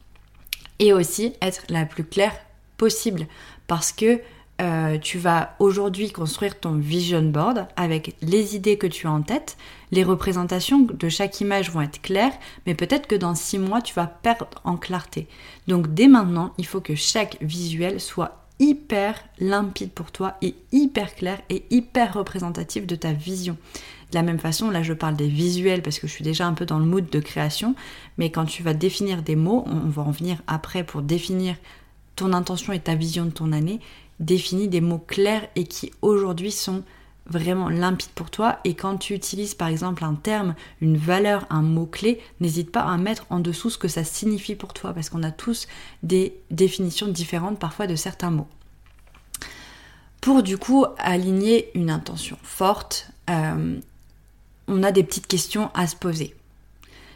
et 0.79 0.93
aussi 0.93 1.33
être 1.41 1.63
la 1.69 1.87
plus 1.87 2.05
claire 2.05 2.35
possible. 2.77 3.27
Parce 3.67 3.93
que 3.93 4.21
euh, 4.61 4.99
tu 4.99 5.19
vas 5.19 5.55
aujourd'hui 5.59 6.11
construire 6.11 6.59
ton 6.59 6.77
vision 6.77 7.23
board 7.23 7.67
avec 7.77 8.17
les 8.23 8.57
idées 8.57 8.79
que 8.79 8.87
tu 8.87 9.07
as 9.07 9.11
en 9.11 9.23
tête. 9.23 9.57
Les 9.91 10.03
représentations 10.03 10.81
de 10.81 11.09
chaque 11.09 11.41
image 11.41 11.71
vont 11.71 11.83
être 11.83 12.01
claires, 12.01 12.33
mais 12.67 12.75
peut-être 12.75 13.07
que 13.07 13.15
dans 13.15 13.35
six 13.35 13.59
mois, 13.59 13.83
tu 13.83 13.95
vas 13.95 14.07
perdre 14.07 14.49
en 14.65 14.77
clarté. 14.77 15.29
Donc 15.67 15.93
dès 15.93 16.09
maintenant, 16.09 16.53
il 16.59 16.67
faut 16.67 16.81
que 16.81 16.95
chaque 16.95 17.37
visuel 17.41 18.01
soit 18.01 18.46
hyper 18.59 19.23
limpide 19.39 19.91
pour 19.91 20.11
toi 20.13 20.37
et 20.43 20.55
hyper 20.73 21.15
clair 21.15 21.41
et 21.51 21.65
hyper 21.71 22.15
représentatif 22.15 22.87
de 22.87 22.97
ta 22.97 23.13
vision. 23.13 23.57
De 24.11 24.15
la 24.15 24.23
même 24.23 24.39
façon, 24.39 24.71
là 24.71 24.83
je 24.83 24.93
parle 24.93 25.17
des 25.17 25.29
visuels 25.29 25.83
parce 25.83 25.99
que 25.99 26.07
je 26.07 26.13
suis 26.13 26.25
déjà 26.25 26.47
un 26.47 26.55
peu 26.55 26.65
dans 26.65 26.79
le 26.79 26.85
mood 26.85 27.09
de 27.09 27.21
création, 27.21 27.75
mais 28.19 28.31
quand 28.31 28.47
tu 28.47 28.63
vas 28.63 28.75
définir 28.75 29.23
des 29.23 29.37
mots, 29.37 29.65
on 29.67 29.89
va 29.89 30.03
en 30.03 30.11
venir 30.11 30.43
après 30.47 30.85
pour 30.85 31.03
définir 31.03 31.57
ton 32.15 32.33
intention 32.33 32.73
et 32.73 32.81
ta 32.81 32.95
vision 32.95 33.27
de 33.27 33.31
ton 33.31 33.53
année, 33.53 33.81
définis 34.21 34.69
des 34.69 34.81
mots 34.81 35.05
clairs 35.07 35.49
et 35.57 35.65
qui 35.65 35.93
aujourd'hui 36.03 36.53
sont 36.53 36.83
vraiment 37.29 37.69
limpides 37.69 38.11
pour 38.15 38.31
toi. 38.31 38.59
Et 38.65 38.75
quand 38.75 38.97
tu 38.97 39.15
utilises 39.15 39.55
par 39.55 39.69
exemple 39.69 40.05
un 40.05 40.15
terme, 40.15 40.55
une 40.81 40.97
valeur, 40.97 41.47
un 41.51 41.63
mot-clé, 41.63 42.21
n'hésite 42.41 42.71
pas 42.71 42.83
à 42.83 42.97
mettre 42.97 43.27
en 43.31 43.41
dessous 43.41 43.71
ce 43.71 43.79
que 43.79 43.89
ça 43.89 44.05
signifie 44.05 44.55
pour 44.55 44.73
toi 44.73 44.93
parce 44.93 45.11
qu'on 45.11 45.23
a 45.23 45.31
tous 45.31 45.67
des 46.03 46.37
définitions 46.51 47.09
différentes 47.09 47.59
parfois 47.59 47.87
de 47.87 47.97
certains 47.97 48.31
mots. 48.31 48.49
Pour 50.21 50.43
du 50.43 50.59
coup 50.59 50.87
aligner 50.99 51.71
une 51.77 51.91
intention 51.91 52.39
forte, 52.43 53.11
euh, 53.31 53.79
on 54.69 54.83
a 54.83 54.93
des 54.93 55.05
petites 55.05 55.27
questions 55.27 55.71
à 55.75 55.87
se 55.87 55.97
poser. 55.97 56.35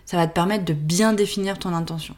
Ça 0.04 0.16
va 0.16 0.26
te 0.26 0.32
permettre 0.32 0.64
de 0.64 0.72
bien 0.72 1.12
définir 1.12 1.58
ton 1.58 1.74
intention. 1.74 2.14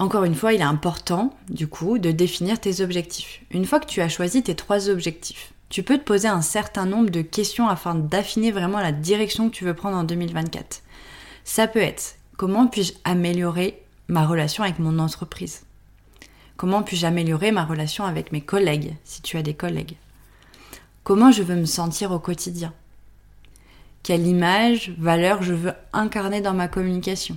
Encore 0.00 0.22
une 0.22 0.36
fois, 0.36 0.52
il 0.52 0.60
est 0.60 0.64
important, 0.64 1.36
du 1.48 1.66
coup, 1.66 1.98
de 1.98 2.12
définir 2.12 2.60
tes 2.60 2.80
objectifs. 2.80 3.42
Une 3.50 3.64
fois 3.64 3.80
que 3.80 3.86
tu 3.86 4.00
as 4.00 4.08
choisi 4.08 4.44
tes 4.44 4.54
trois 4.54 4.88
objectifs, 4.88 5.52
tu 5.68 5.82
peux 5.82 5.98
te 5.98 6.04
poser 6.04 6.28
un 6.28 6.42
certain 6.42 6.86
nombre 6.86 7.10
de 7.10 7.22
questions 7.22 7.68
afin 7.68 7.94
d'affiner 7.94 8.50
vraiment 8.50 8.80
la 8.80 8.92
direction 8.92 9.50
que 9.50 9.54
tu 9.54 9.64
veux 9.64 9.74
prendre 9.74 9.96
en 9.96 10.04
2024. 10.04 10.82
Ça 11.44 11.66
peut 11.66 11.80
être 11.80 12.16
comment 12.36 12.66
puis-je 12.66 12.94
améliorer 13.04 13.82
ma 14.08 14.26
relation 14.26 14.64
avec 14.64 14.78
mon 14.78 14.98
entreprise? 14.98 15.64
Comment 16.56 16.82
puis-je 16.82 17.06
améliorer 17.06 17.52
ma 17.52 17.64
relation 17.64 18.04
avec 18.04 18.32
mes 18.32 18.40
collègues, 18.40 18.96
si 19.04 19.22
tu 19.22 19.36
as 19.36 19.42
des 19.42 19.54
collègues? 19.54 19.96
Comment 21.04 21.32
je 21.32 21.42
veux 21.42 21.56
me 21.56 21.66
sentir 21.66 22.12
au 22.12 22.18
quotidien? 22.18 22.72
Quelle 24.02 24.26
image, 24.26 24.90
valeur 24.98 25.42
je 25.42 25.52
veux 25.52 25.72
incarner 25.92 26.40
dans 26.40 26.54
ma 26.54 26.68
communication? 26.68 27.36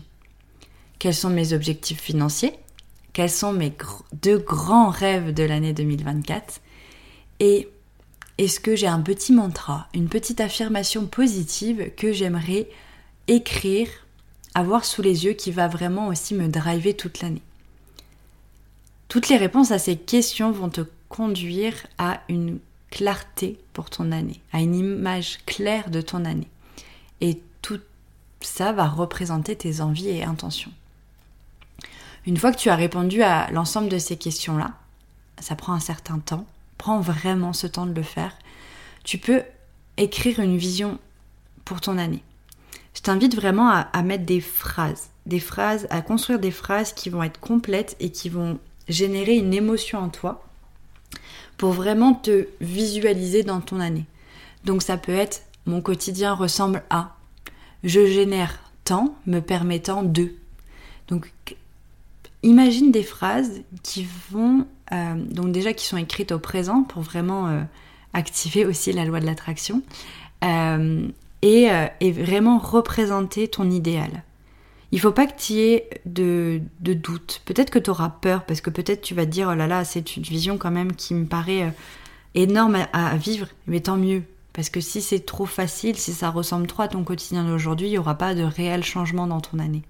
Quels 1.00 1.16
sont 1.16 1.30
mes 1.30 1.54
objectifs 1.54 2.00
financiers, 2.00 2.54
quels 3.14 3.30
sont 3.30 3.52
mes 3.54 3.74
deux 4.14 4.38
grands 4.38 4.90
rêves 4.90 5.34
de 5.34 5.44
l'année 5.44 5.74
2024 5.74 6.62
et 7.40 7.70
est-ce 8.38 8.60
que 8.60 8.76
j'ai 8.76 8.88
un 8.88 9.02
petit 9.02 9.34
mantra, 9.34 9.88
une 9.94 10.10
petite 10.10 10.42
affirmation 10.42 11.06
positive 11.06 11.92
que 11.96 12.12
j'aimerais 12.12 12.70
écrire, 13.28 13.88
avoir 14.54 14.86
sous 14.86 15.02
les 15.02 15.26
yeux 15.26 15.34
qui 15.34 15.52
va 15.52 15.68
vraiment 15.68 16.08
aussi 16.08 16.34
me 16.34 16.48
driver 16.48 16.96
toute 16.96 17.22
l'année? 17.22 17.42
Toutes 19.08 19.30
les 19.30 19.38
réponses 19.38 19.72
à 19.72 19.80
ces 19.80 19.98
questions 19.98 20.52
vont 20.52 20.70
te 20.70 20.82
conduire 21.10 21.76
à 21.98 22.22
une 22.30 22.60
clarté 22.90 23.60
pour 23.74 23.90
ton 23.90 24.12
année, 24.12 24.42
à 24.54 24.62
une 24.62 24.76
image 24.76 25.40
claire 25.46 25.90
de 25.90 26.02
ton 26.02 26.26
année. 26.26 26.48
Et 27.20 27.42
tout 27.62 27.80
ça 28.42 28.72
va 28.72 28.88
représenter 28.88 29.56
tes 29.56 29.82
envies 29.82 30.10
et 30.10 30.24
intentions. 30.24 30.72
Une 32.26 32.38
fois 32.38 32.52
que 32.52 32.58
tu 32.58 32.70
as 32.70 32.76
répondu 32.76 33.24
à 33.24 33.50
l'ensemble 33.52 33.90
de 33.90 33.98
ces 33.98 34.18
questions-là, 34.18 34.74
ça 35.40 35.56
prend 35.56 35.74
un 35.74 35.80
certain 35.80 36.20
temps, 36.20 36.46
prends 36.82 37.00
vraiment 37.00 37.54
ce 37.54 37.68
temps 37.68 37.86
de 37.86 37.94
le 37.94 38.02
faire, 38.02 38.36
tu 39.04 39.20
peux 39.20 39.44
écrire 39.98 40.40
une 40.40 40.58
vision 40.58 40.98
pour 41.64 41.80
ton 41.80 42.00
année. 42.00 42.24
Je 42.96 43.02
t'invite 43.02 43.36
vraiment 43.36 43.70
à, 43.70 44.02
mettre 44.02 44.26
des 44.26 44.42
phrases, 44.42 45.12
des 45.28 45.40
phrases, 45.40 45.86
à 45.92 46.02
construire 46.02 46.40
des 46.40 46.50
phrases 46.50 46.94
qui 46.94 47.12
vont 47.12 47.22
être 47.22 47.40
complètes 47.40 47.96
et 48.00 48.12
qui 48.12 48.30
vont 48.30 48.58
générer 48.90 49.36
une 49.36 49.54
émotion 49.54 50.00
en 50.00 50.10
toi 50.10 50.44
pour 51.56 51.72
vraiment 51.72 52.16
te 52.16 52.48
visualiser 52.62 53.44
dans 53.44 53.62
ton 53.62 53.80
année. 53.80 54.06
Donc 54.66 54.82
ça 54.82 54.98
peut 54.98 55.14
être 55.14 55.44
mon 55.68 55.82
quotidien 55.82 56.34
ressemble 56.34 56.82
à 56.90 57.16
je 57.84 58.08
génère 58.08 58.58
tant 58.86 59.16
me 59.28 59.40
permettant 59.40 60.02
de. 60.02 60.34
Imagine 62.44 62.92
des 62.92 63.04
phrases 63.04 63.62
qui 63.84 64.08
vont, 64.32 64.66
euh, 64.92 65.16
donc 65.16 65.52
déjà 65.52 65.74
qui 65.74 65.86
sont 65.86 65.98
écrites 65.98 66.32
au 66.32 66.40
présent 66.40 66.84
pour 66.84 67.02
vraiment 67.02 67.48
euh, 67.48 67.62
activer 68.14 68.66
aussi 68.66 68.92
la 68.92 69.06
loi 69.06 69.20
de 69.20 69.26
l'attraction, 69.26 69.82
euh, 70.44 71.08
et, 71.44 71.70
et, 72.02 72.12
vraiment 72.12 72.60
représenter 72.60 73.48
ton 73.48 73.70
idéal. 73.72 74.24
Il 74.92 75.00
faut 75.00 75.12
pas 75.12 75.26
que 75.26 75.40
tu 75.40 75.54
aies 75.54 75.90
de, 76.06 76.62
de 76.82 76.94
doute. 76.94 77.42
Peut-être 77.46 77.72
que 77.72 77.80
tu 77.80 77.90
auras 77.90 78.10
peur, 78.10 78.46
parce 78.46 78.62
que 78.62 78.70
peut-être 78.70 79.02
tu 79.02 79.16
vas 79.16 79.26
te 79.26 79.32
dire, 79.32 79.50
oh 79.52 79.56
là 79.56 79.66
là, 79.66 79.84
c'est 79.84 80.18
une 80.18 80.24
vision 80.24 80.60
quand 80.60 80.70
même 80.70 80.94
qui 80.94 81.16
me 81.16 81.26
paraît 81.26 81.74
énorme 82.36 82.76
à, 82.94 83.10
à 83.10 83.18
vivre, 83.18 83.48
mais 83.66 83.80
tant 83.80 83.98
mieux. 83.98 84.22
Parce 84.54 84.70
que 84.70 84.82
si 84.82 85.02
c'est 85.02 85.26
trop 85.26 85.48
facile, 85.48 85.98
si 85.98 86.14
ça 86.14 86.30
ressemble 86.30 86.68
trop 86.68 86.84
à 86.84 86.88
ton 86.90 87.04
quotidien 87.04 87.44
d'aujourd'hui, 87.44 87.88
il 87.88 87.92
n'y 87.92 87.98
aura 87.98 88.16
pas 88.16 88.36
de 88.36 88.44
réel 88.44 88.84
changement 88.84 89.26
dans 89.26 89.42
ton 89.42 89.58
année. 89.58 89.82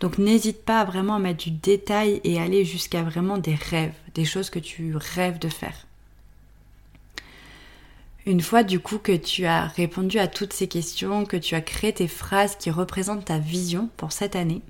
Donc 0.00 0.16
n'hésite 0.16 0.64
pas 0.64 0.80
à 0.80 0.84
vraiment 0.84 1.18
mettre 1.18 1.44
du 1.44 1.50
détail 1.50 2.20
et 2.24 2.40
aller 2.40 2.64
jusqu'à 2.64 3.02
vraiment 3.02 3.36
des 3.36 3.54
rêves, 3.54 3.94
des 4.14 4.24
choses 4.24 4.48
que 4.48 4.58
tu 4.58 4.96
rêves 4.96 5.38
de 5.38 5.48
faire. 5.48 5.86
Une 8.26 8.40
fois 8.40 8.62
du 8.62 8.80
coup 8.80 8.98
que 8.98 9.16
tu 9.16 9.44
as 9.44 9.66
répondu 9.66 10.18
à 10.18 10.26
toutes 10.26 10.52
ces 10.52 10.68
questions, 10.68 11.24
que 11.24 11.36
tu 11.36 11.54
as 11.54 11.60
créé 11.60 11.92
tes 11.92 12.08
phrases 12.08 12.56
qui 12.56 12.70
représentent 12.70 13.26
ta 13.26 13.38
vision 13.38 13.88
pour 13.96 14.12
cette 14.12 14.36
année, 14.36 14.62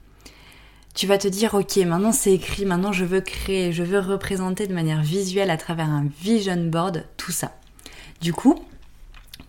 tu 0.94 1.06
vas 1.06 1.18
te 1.18 1.28
dire 1.28 1.54
ok 1.54 1.76
maintenant 1.78 2.12
c'est 2.12 2.32
écrit, 2.32 2.64
maintenant 2.64 2.92
je 2.92 3.04
veux 3.04 3.20
créer, 3.20 3.72
je 3.72 3.84
veux 3.84 4.00
représenter 4.00 4.66
de 4.66 4.74
manière 4.74 5.02
visuelle 5.02 5.50
à 5.50 5.56
travers 5.56 5.88
un 5.88 6.06
vision 6.20 6.56
board 6.66 7.06
tout 7.16 7.32
ça. 7.32 7.56
Du 8.20 8.32
coup, 8.32 8.64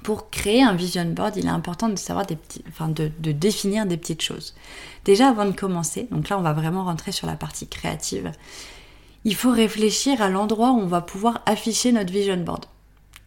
pour 0.04 0.30
créer 0.30 0.64
un 0.64 0.74
vision 0.74 1.06
board, 1.06 1.38
il 1.38 1.46
est 1.46 1.50
important 1.50 1.90
de 1.90 1.96
savoir 1.96 2.26
des 2.26 2.38
enfin 2.70 2.88
de, 2.88 3.10
définir 3.32 3.86
des 3.86 3.98
petites 3.98 4.22
choses. 4.22 4.56
Déjà 5.06 5.30
avant 5.30 5.46
de 5.46 5.52
commencer, 5.52 6.08
donc 6.12 6.30
là 6.30 6.38
on 6.38 6.42
va 6.42 6.54
vraiment 6.54 6.86
rentrer 6.86 7.12
sur 7.12 7.28
la 7.28 7.36
partie 7.36 7.68
créative, 7.68 8.32
il 9.24 9.36
faut 9.36 9.52
réfléchir 9.52 10.22
à 10.22 10.30
l'endroit 10.30 10.72
où 10.72 10.80
on 10.80 10.88
va 10.88 11.02
pouvoir 11.02 11.42
afficher 11.46 11.92
notre 11.92 12.12
vision 12.12 12.38
board. 12.38 12.66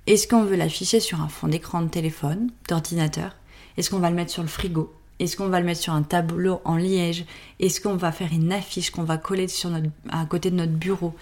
Est-ce 0.07 0.27
qu'on 0.29 0.43
veut 0.43 0.57
l'afficher 0.57 1.01
sur 1.01 1.23
un 1.23 1.29
fond 1.29 1.49
d'écran 1.49 1.83
de 1.83 1.89
téléphone, 1.89 2.51
d'ordinateur? 2.69 3.37
Est-ce 3.77 3.91
qu'on 3.91 4.01
va 4.01 4.11
le 4.11 4.17
mettre 4.17 4.33
sur 4.33 4.43
le 4.43 4.49
frigo? 4.49 4.93
Est-ce 5.21 5.37
qu'on 5.37 5.49
va 5.49 5.61
le 5.61 5.67
mettre 5.67 5.81
sur 5.81 5.93
un 5.93 6.03
tableau 6.03 6.61
en 6.65 6.77
liège? 6.77 7.25
Est-ce 7.61 7.81
qu'on 7.81 7.95
va 7.95 8.13
faire 8.13 8.33
une 8.33 8.53
affiche 8.53 8.91
qu'on 8.91 9.05
va 9.05 9.17
coller 9.17 9.49
sur 9.49 9.71
notre, 9.71 9.89
à 10.11 10.27
côté 10.27 10.51
de 10.51 10.57
notre 10.57 10.73
bureau? 10.73 11.15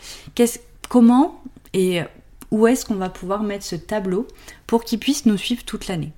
Comment 0.88 1.42
et 1.74 2.00
où 2.52 2.66
est-ce 2.66 2.84
qu'on 2.84 2.94
va 2.94 3.08
pouvoir 3.08 3.42
mettre 3.42 3.64
ce 3.64 3.74
tableau 3.74 4.28
pour 4.68 4.84
qu'il 4.84 5.00
puisse 5.00 5.26
nous 5.26 5.38
suivre 5.38 5.64
toute 5.64 5.88
l'année 5.88 6.12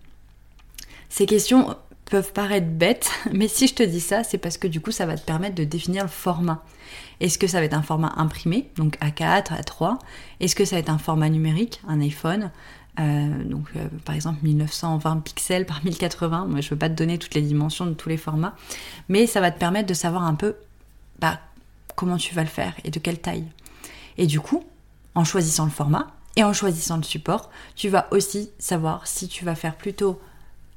Ces 1.09 1.27
questions 1.27 1.77
peuvent 2.07 2.33
paraître 2.33 2.67
bêtes, 2.67 3.11
mais 3.33 3.49
si 3.49 3.69
je 3.69 3.75
te 3.75 3.83
dis 3.83 4.01
ça, 4.01 4.25
c'est 4.25 4.37
parce 4.37 4.59
que 4.59 4.69
du 4.69 4.81
coup, 4.81 4.91
ça 4.91 5.07
va 5.07 5.17
te 5.17 5.25
permettre 5.25 5.55
de 5.55 5.65
définir 5.65 6.03
le 6.03 6.11
format. 6.11 6.63
Est-ce 7.21 7.39
que 7.39 7.47
ça 7.47 7.61
va 7.61 7.65
être 7.65 7.75
un 7.75 7.83
format 7.83 8.13
imprimé, 8.17 8.69
donc 8.77 8.99
A4, 8.99 9.61
A3 9.63 9.99
Est-ce 10.41 10.57
que 10.57 10.65
ça 10.65 10.77
va 10.77 10.81
être 10.81 10.91
un 10.91 10.99
format 10.99 11.31
numérique, 11.31 11.81
un 11.89 12.01
iPhone? 12.01 12.51
Euh, 13.01 13.45
donc 13.45 13.67
euh, 13.75 13.89
par 14.05 14.15
exemple 14.15 14.39
1920 14.43 15.17
pixels 15.25 15.67
par 15.67 15.85
1080, 15.85 16.47
moi 16.47 16.61
je 16.61 16.67
ne 16.67 16.71
veux 16.71 16.79
pas 16.79 16.89
te 16.89 16.95
donner 16.95 17.19
toutes 17.19 17.35
les 17.35 17.43
dimensions 17.43 17.87
de 17.87 17.95
tous 17.95 18.09
les 18.09 18.17
formats, 18.17 18.55
mais 19.09 19.27
ça 19.27 19.41
va 19.41 19.51
te 19.51 19.59
permettre 19.59 19.89
de 19.89 19.95
savoir 19.95 20.23
un 20.23 20.35
peu 20.35 20.55
bah, 21.19 21.41
comment 21.97 22.17
tu 22.17 22.35
vas 22.35 22.43
le 22.43 22.49
faire 22.49 22.75
et 22.85 22.91
de 22.91 22.99
quelle 23.01 23.21
taille. 23.21 23.47
Et 24.17 24.27
du 24.27 24.41
coup, 24.41 24.63
en 25.15 25.25
choisissant 25.25 25.65
le 25.65 25.71
format, 25.71 26.13
et 26.37 26.45
en 26.45 26.53
choisissant 26.53 26.97
le 26.97 27.03
support, 27.03 27.51
tu 27.77 27.89
vas 27.89 28.09
aussi 28.11 28.51
savoir 28.59 29.07
si 29.07 29.29
tu 29.29 29.45
vas 29.45 29.55
faire 29.55 29.77
plutôt 29.77 30.21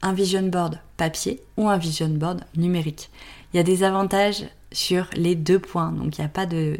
un 0.01 0.13
vision 0.13 0.43
board 0.43 0.79
papier 0.97 1.41
ou 1.57 1.69
un 1.69 1.77
vision 1.77 2.09
board 2.09 2.41
numérique. 2.55 3.09
Il 3.53 3.57
y 3.57 3.59
a 3.59 3.63
des 3.63 3.83
avantages 3.83 4.45
sur 4.71 5.07
les 5.13 5.35
deux 5.35 5.59
points, 5.59 5.91
donc 5.91 6.17
il 6.17 6.21
n'y 6.21 6.25
a 6.25 6.29
pas 6.29 6.45
de, 6.45 6.79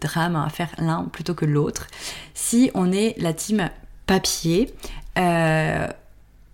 drame 0.00 0.36
à 0.36 0.48
faire 0.50 0.70
l'un 0.78 1.04
plutôt 1.04 1.34
que 1.34 1.44
l'autre. 1.44 1.88
Si 2.34 2.70
on 2.74 2.92
est 2.92 3.14
la 3.18 3.32
team 3.32 3.68
papier, 4.06 4.74
euh, 5.18 5.88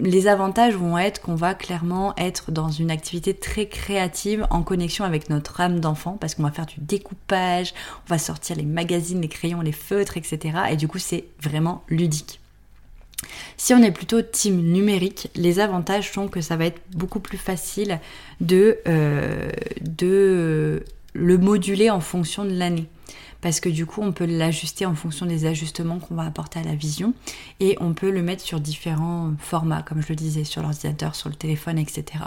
les 0.01 0.27
avantages 0.27 0.75
vont 0.75 0.97
être 0.99 1.21
qu'on 1.21 1.35
va 1.35 1.55
clairement 1.55 2.15
être 2.17 2.51
dans 2.51 2.71
une 2.71 2.91
activité 2.91 3.35
très 3.35 3.67
créative 3.67 4.47
en 4.51 4.63
connexion 4.63 5.05
avec 5.05 5.29
notre 5.29 5.61
âme 5.61 5.81
d'enfant 5.81 6.17
parce 6.19 6.35
qu'on 6.35 6.43
va 6.43 6.51
faire 6.51 6.67
du 6.67 6.81
découpage, 6.81 7.75
on 8.07 8.11
va 8.11 8.19
sortir 8.19 8.57
les 8.57 8.65
magazines, 8.65 9.21
les 9.21 9.29
crayons, 9.29 9.61
les 9.61 9.73
feutres, 9.73 10.17
etc. 10.17 10.59
Et 10.71 10.77
du 10.77 10.89
coup, 10.89 10.99
c'est 10.99 11.25
vraiment 11.41 11.85
ludique. 11.89 12.41
Si 13.59 13.75
on 13.75 13.83
est 13.83 13.91
plutôt 13.91 14.23
team 14.23 14.57
numérique, 14.57 15.29
les 15.35 15.61
avantages 15.61 16.11
sont 16.11 16.29
que 16.29 16.41
ça 16.41 16.57
va 16.57 16.65
être 16.65 16.81
beaucoup 16.93 17.21
plus 17.21 17.37
facile 17.37 18.01
de, 18.41 18.79
euh, 18.89 19.51
de 19.83 20.83
le 21.13 21.39
moduler 21.39 21.91
en 21.91 22.01
fonction 22.01 22.45
de 22.45 22.53
l'année 22.53 22.89
parce 23.41 23.61
que 23.61 23.69
du 23.69 23.87
coup 23.87 24.03
on 24.03 24.13
peut 24.13 24.27
l'ajuster 24.27 24.87
en 24.87 24.95
fonction 24.95 25.27
des 25.27 25.47
ajustements 25.47 25.99
qu'on 25.99 26.15
va 26.15 26.25
apporter 26.25 26.59
à 26.59 26.63
la 26.63 26.75
vision 26.75 27.15
et 27.59 27.77
on 27.81 27.95
peut 27.95 28.11
le 28.11 28.23
mettre 28.23 28.43
sur 28.43 28.61
différents 28.61 29.33
formats 29.39 29.83
comme 29.83 30.03
je 30.03 30.09
le 30.09 30.17
disais 30.17 30.45
sur 30.45 30.63
l'ordinateur, 30.63 31.15
sur 31.15 31.29
le 31.29 31.35
téléphone, 31.35 31.79
etc. 31.79 32.25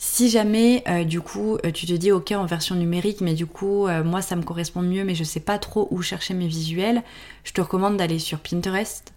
Si 0.00 0.30
jamais 0.30 0.84
euh, 0.86 1.02
du 1.02 1.20
coup 1.20 1.58
euh, 1.64 1.72
tu 1.72 1.86
te 1.86 1.92
dis 1.92 2.12
ok 2.12 2.30
en 2.32 2.46
version 2.46 2.76
numérique 2.76 3.20
mais 3.20 3.34
du 3.34 3.46
coup 3.46 3.88
euh, 3.88 4.04
moi 4.04 4.22
ça 4.22 4.36
me 4.36 4.42
correspond 4.42 4.80
mieux 4.80 5.02
mais 5.02 5.16
je 5.16 5.24
sais 5.24 5.40
pas 5.40 5.58
trop 5.58 5.88
où 5.90 6.02
chercher 6.02 6.34
mes 6.34 6.46
visuels, 6.46 7.02
je 7.42 7.52
te 7.52 7.60
recommande 7.60 7.96
d'aller 7.96 8.20
sur 8.20 8.38
Pinterest. 8.38 9.12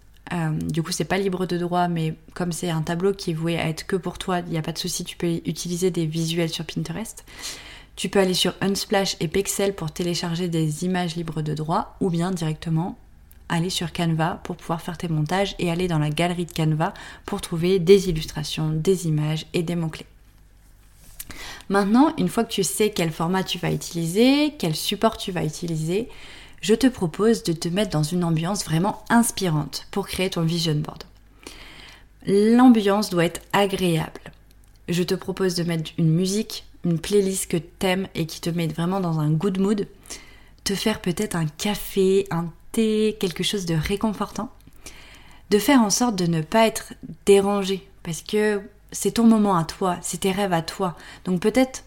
du 0.60 0.82
coup 0.82 0.90
c'est 0.90 1.04
pas 1.04 1.18
libre 1.18 1.46
de 1.46 1.56
droit 1.56 1.86
mais 1.86 2.14
comme 2.34 2.50
c'est 2.50 2.70
un 2.70 2.82
tableau 2.82 3.12
qui 3.12 3.30
est 3.30 3.34
voué 3.34 3.58
à 3.58 3.68
être 3.68 3.86
que 3.86 3.94
pour 3.94 4.18
toi, 4.18 4.40
il 4.40 4.50
n'y 4.50 4.58
a 4.58 4.62
pas 4.62 4.72
de 4.72 4.78
souci, 4.78 5.04
tu 5.04 5.16
peux 5.16 5.40
utiliser 5.46 5.92
des 5.92 6.06
visuels 6.06 6.48
sur 6.48 6.64
Pinterest. 6.64 7.24
Tu 7.96 8.08
peux 8.08 8.18
aller 8.18 8.34
sur 8.34 8.54
Unsplash 8.60 9.16
et 9.20 9.28
Pexel 9.28 9.74
pour 9.74 9.92
télécharger 9.92 10.48
des 10.48 10.84
images 10.84 11.16
libres 11.16 11.42
de 11.42 11.54
droit 11.54 11.96
ou 12.00 12.10
bien 12.10 12.30
directement 12.30 12.98
aller 13.48 13.70
sur 13.70 13.92
Canva 13.92 14.40
pour 14.44 14.56
pouvoir 14.56 14.80
faire 14.80 14.96
tes 14.96 15.08
montages 15.08 15.54
et 15.58 15.70
aller 15.70 15.86
dans 15.88 15.98
la 15.98 16.10
galerie 16.10 16.46
de 16.46 16.52
Canva 16.52 16.94
pour 17.26 17.42
trouver 17.42 17.78
des 17.78 18.08
illustrations, 18.08 18.70
des 18.70 19.06
images 19.06 19.46
et 19.52 19.62
des 19.62 19.76
mots-clés. 19.76 20.06
Maintenant, 21.68 22.14
une 22.18 22.28
fois 22.28 22.44
que 22.44 22.52
tu 22.52 22.64
sais 22.64 22.90
quel 22.90 23.10
format 23.10 23.44
tu 23.44 23.58
vas 23.58 23.70
utiliser, 23.70 24.54
quel 24.58 24.74
support 24.74 25.16
tu 25.16 25.32
vas 25.32 25.44
utiliser, 25.44 26.08
je 26.60 26.74
te 26.74 26.86
propose 26.86 27.42
de 27.42 27.52
te 27.52 27.68
mettre 27.68 27.90
dans 27.90 28.02
une 28.02 28.24
ambiance 28.24 28.64
vraiment 28.64 29.04
inspirante 29.10 29.86
pour 29.90 30.06
créer 30.06 30.30
ton 30.30 30.42
vision 30.42 30.74
board. 30.74 31.04
L'ambiance 32.26 33.10
doit 33.10 33.24
être 33.24 33.42
agréable. 33.52 34.20
Je 34.88 35.02
te 35.02 35.14
propose 35.14 35.54
de 35.54 35.64
mettre 35.64 35.90
une 35.98 36.10
musique 36.10 36.64
une 36.84 36.98
playlist 36.98 37.50
que 37.50 37.56
t'aimes 37.56 38.08
et 38.14 38.26
qui 38.26 38.40
te 38.40 38.50
met 38.50 38.66
vraiment 38.66 39.00
dans 39.00 39.20
un 39.20 39.30
good 39.30 39.58
mood, 39.58 39.86
te 40.64 40.74
faire 40.74 41.00
peut-être 41.00 41.36
un 41.36 41.46
café, 41.46 42.26
un 42.30 42.50
thé, 42.72 43.16
quelque 43.20 43.42
chose 43.42 43.66
de 43.66 43.74
réconfortant, 43.74 44.50
de 45.50 45.58
faire 45.58 45.80
en 45.80 45.90
sorte 45.90 46.16
de 46.16 46.26
ne 46.26 46.40
pas 46.40 46.66
être 46.66 46.94
dérangé 47.26 47.86
parce 48.02 48.22
que 48.22 48.60
c'est 48.90 49.12
ton 49.12 49.24
moment 49.24 49.56
à 49.56 49.64
toi, 49.64 49.98
c'est 50.02 50.20
tes 50.20 50.32
rêves 50.32 50.52
à 50.52 50.62
toi. 50.62 50.96
Donc 51.24 51.40
peut-être 51.40 51.84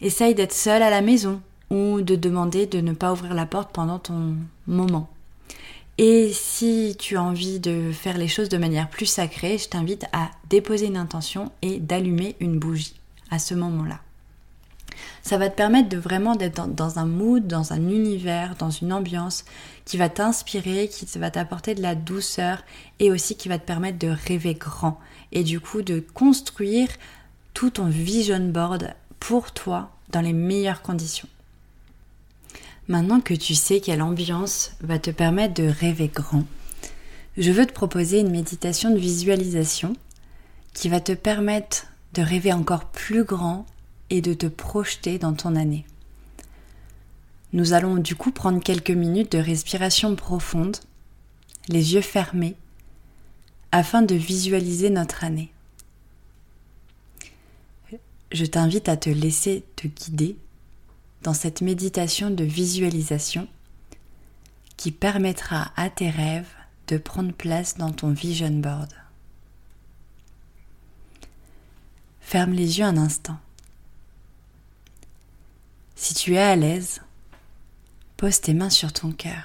essaye 0.00 0.34
d'être 0.34 0.52
seul 0.52 0.82
à 0.82 0.90
la 0.90 1.02
maison 1.02 1.40
ou 1.70 2.00
de 2.00 2.16
demander 2.16 2.66
de 2.66 2.80
ne 2.80 2.92
pas 2.92 3.12
ouvrir 3.12 3.34
la 3.34 3.46
porte 3.46 3.72
pendant 3.72 3.98
ton 3.98 4.36
moment. 4.66 5.08
Et 5.98 6.32
si 6.32 6.96
tu 6.98 7.16
as 7.16 7.22
envie 7.22 7.60
de 7.60 7.92
faire 7.92 8.18
les 8.18 8.28
choses 8.28 8.48
de 8.48 8.56
manière 8.56 8.88
plus 8.88 9.06
sacrée, 9.06 9.58
je 9.58 9.68
t'invite 9.68 10.06
à 10.12 10.30
déposer 10.48 10.86
une 10.86 10.96
intention 10.96 11.52
et 11.60 11.78
d'allumer 11.78 12.34
une 12.40 12.58
bougie 12.58 12.94
à 13.30 13.38
ce 13.38 13.54
moment-là. 13.54 14.00
Ça 15.22 15.38
va 15.38 15.48
te 15.48 15.56
permettre 15.56 15.88
de 15.88 15.96
vraiment 15.96 16.36
d'être 16.36 16.66
dans, 16.68 16.98
un 16.98 17.06
mood, 17.06 17.46
dans 17.46 17.72
un 17.72 17.88
univers, 17.88 18.56
dans 18.56 18.70
une 18.70 18.92
ambiance 18.92 19.44
qui 19.84 19.96
va 19.96 20.08
t'inspirer, 20.08 20.88
qui 20.88 21.06
va 21.18 21.30
t'apporter 21.30 21.74
de 21.74 21.82
la 21.82 21.94
douceur 21.94 22.64
et 22.98 23.10
aussi 23.10 23.36
qui 23.36 23.48
va 23.48 23.58
te 23.58 23.66
permettre 23.66 23.98
de 23.98 24.08
rêver 24.08 24.54
grand 24.54 24.98
et 25.32 25.44
du 25.44 25.60
coup 25.60 25.82
de 25.82 26.04
construire 26.14 26.88
tout 27.54 27.70
ton 27.70 27.86
vision 27.86 28.40
board 28.40 28.94
pour 29.20 29.52
toi 29.52 29.90
dans 30.10 30.20
les 30.20 30.32
meilleures 30.32 30.82
conditions. 30.82 31.28
Maintenant 32.88 33.20
que 33.20 33.34
tu 33.34 33.54
sais 33.54 33.80
quelle 33.80 34.02
ambiance 34.02 34.72
va 34.80 34.98
te 34.98 35.10
permettre 35.10 35.54
de 35.54 35.68
rêver 35.68 36.08
grand, 36.08 36.44
je 37.38 37.50
veux 37.50 37.64
te 37.64 37.72
proposer 37.72 38.20
une 38.20 38.30
méditation 38.30 38.90
de 38.90 38.98
visualisation 38.98 39.94
qui 40.74 40.88
va 40.88 41.00
te 41.00 41.12
permettre 41.12 41.86
de 42.12 42.22
rêver 42.22 42.52
encore 42.52 42.86
plus 42.86 43.24
grand 43.24 43.64
et 44.12 44.20
de 44.20 44.34
te 44.34 44.46
projeter 44.46 45.18
dans 45.18 45.32
ton 45.32 45.56
année. 45.56 45.86
Nous 47.54 47.72
allons 47.72 47.96
du 47.96 48.14
coup 48.14 48.30
prendre 48.30 48.62
quelques 48.62 48.90
minutes 48.90 49.32
de 49.32 49.38
respiration 49.38 50.14
profonde, 50.16 50.76
les 51.68 51.94
yeux 51.94 52.02
fermés, 52.02 52.54
afin 53.72 54.02
de 54.02 54.14
visualiser 54.14 54.90
notre 54.90 55.24
année. 55.24 55.50
Je 58.32 58.44
t'invite 58.44 58.90
à 58.90 58.98
te 58.98 59.08
laisser 59.08 59.64
te 59.76 59.88
guider 59.88 60.36
dans 61.22 61.34
cette 61.34 61.62
méditation 61.62 62.28
de 62.28 62.44
visualisation 62.44 63.48
qui 64.76 64.92
permettra 64.92 65.72
à 65.76 65.88
tes 65.88 66.10
rêves 66.10 66.52
de 66.88 66.98
prendre 66.98 67.32
place 67.32 67.78
dans 67.78 67.92
ton 67.92 68.10
vision 68.10 68.50
board. 68.50 68.92
Ferme 72.20 72.52
les 72.52 72.78
yeux 72.78 72.84
un 72.84 72.98
instant. 72.98 73.38
Si 76.02 76.14
tu 76.14 76.34
es 76.34 76.38
à 76.38 76.56
l'aise, 76.56 77.00
pose 78.16 78.40
tes 78.40 78.54
mains 78.54 78.70
sur 78.70 78.92
ton 78.92 79.12
cœur. 79.12 79.44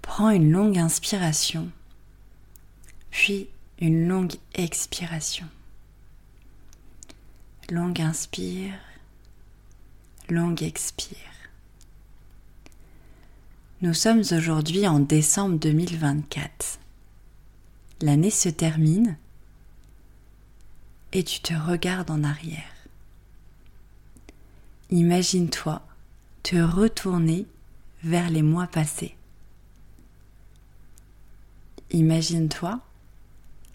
Prends 0.00 0.30
une 0.30 0.50
longue 0.50 0.78
inspiration, 0.78 1.70
puis 3.10 3.50
une 3.78 4.08
longue 4.08 4.36
expiration. 4.54 5.46
Longue 7.68 8.00
inspire, 8.00 8.72
longue 10.30 10.62
expire. 10.62 11.18
Nous 13.82 13.92
sommes 13.92 14.22
aujourd'hui 14.32 14.88
en 14.88 14.98
décembre 14.98 15.58
2024. 15.58 16.78
L'année 18.00 18.30
se 18.30 18.48
termine 18.48 19.18
et 21.12 21.22
tu 21.22 21.40
te 21.40 21.52
regardes 21.52 22.10
en 22.10 22.24
arrière. 22.24 22.77
Imagine-toi 24.90 25.82
te 26.42 26.56
retourner 26.56 27.46
vers 28.02 28.30
les 28.30 28.40
mois 28.40 28.66
passés. 28.66 29.14
Imagine-toi 31.90 32.80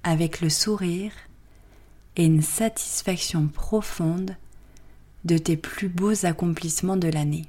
avec 0.04 0.42
le 0.42 0.50
sourire 0.50 1.12
et 2.16 2.26
une 2.26 2.42
satisfaction 2.42 3.48
profonde 3.48 4.36
de 5.24 5.38
tes 5.38 5.56
plus 5.56 5.88
beaux 5.88 6.26
accomplissements 6.26 6.98
de 6.98 7.10
l'année. 7.10 7.46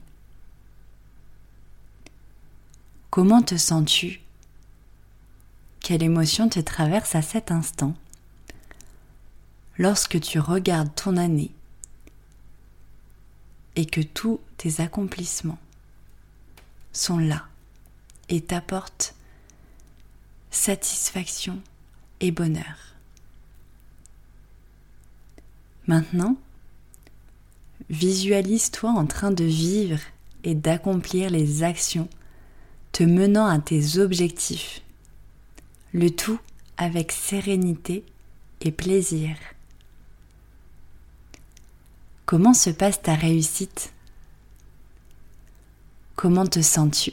Comment 3.09 3.43
te 3.43 3.57
sens-tu? 3.57 4.21
Quelle 5.81 6.03
émotion 6.03 6.51
te 6.51 6.61
traverse 6.61 7.15
à 7.15 7.23
cet 7.23 7.51
instant? 7.51 7.95
Lorsque 9.79 10.21
tu 10.21 10.39
regardes 10.39 10.95
ton 10.95 11.17
année 11.17 11.51
et 13.77 13.87
que 13.87 14.01
tous 14.01 14.41
tes 14.57 14.81
accomplissements 14.81 15.59
sont 16.93 17.19
là 17.19 17.47
et 18.29 18.41
t'apportent 18.41 19.15
satisfaction 20.51 21.61
et 22.21 22.31
bonheur. 22.31 22.95
Maintenant, 25.87 26.37
visualise-toi 27.91 28.91
en 28.91 29.07
train 29.07 29.31
de 29.31 29.45
vivre 29.45 29.99
et 30.45 30.55
d'accomplir 30.55 31.31
les 31.31 31.63
actions 31.63 32.09
te 32.93 33.03
menant 33.03 33.47
à 33.47 33.59
tes 33.59 33.99
objectifs, 33.99 34.83
le 35.93 36.11
tout 36.11 36.39
avec 36.77 37.13
sérénité 37.13 38.05
et 38.61 38.71
plaisir. 38.71 39.37
Comment 42.35 42.53
se 42.53 42.71
passe 42.71 43.01
ta 43.01 43.15
réussite? 43.15 43.93
Comment 46.17 46.49
te 46.49 46.61
sens-tu? 46.63 47.13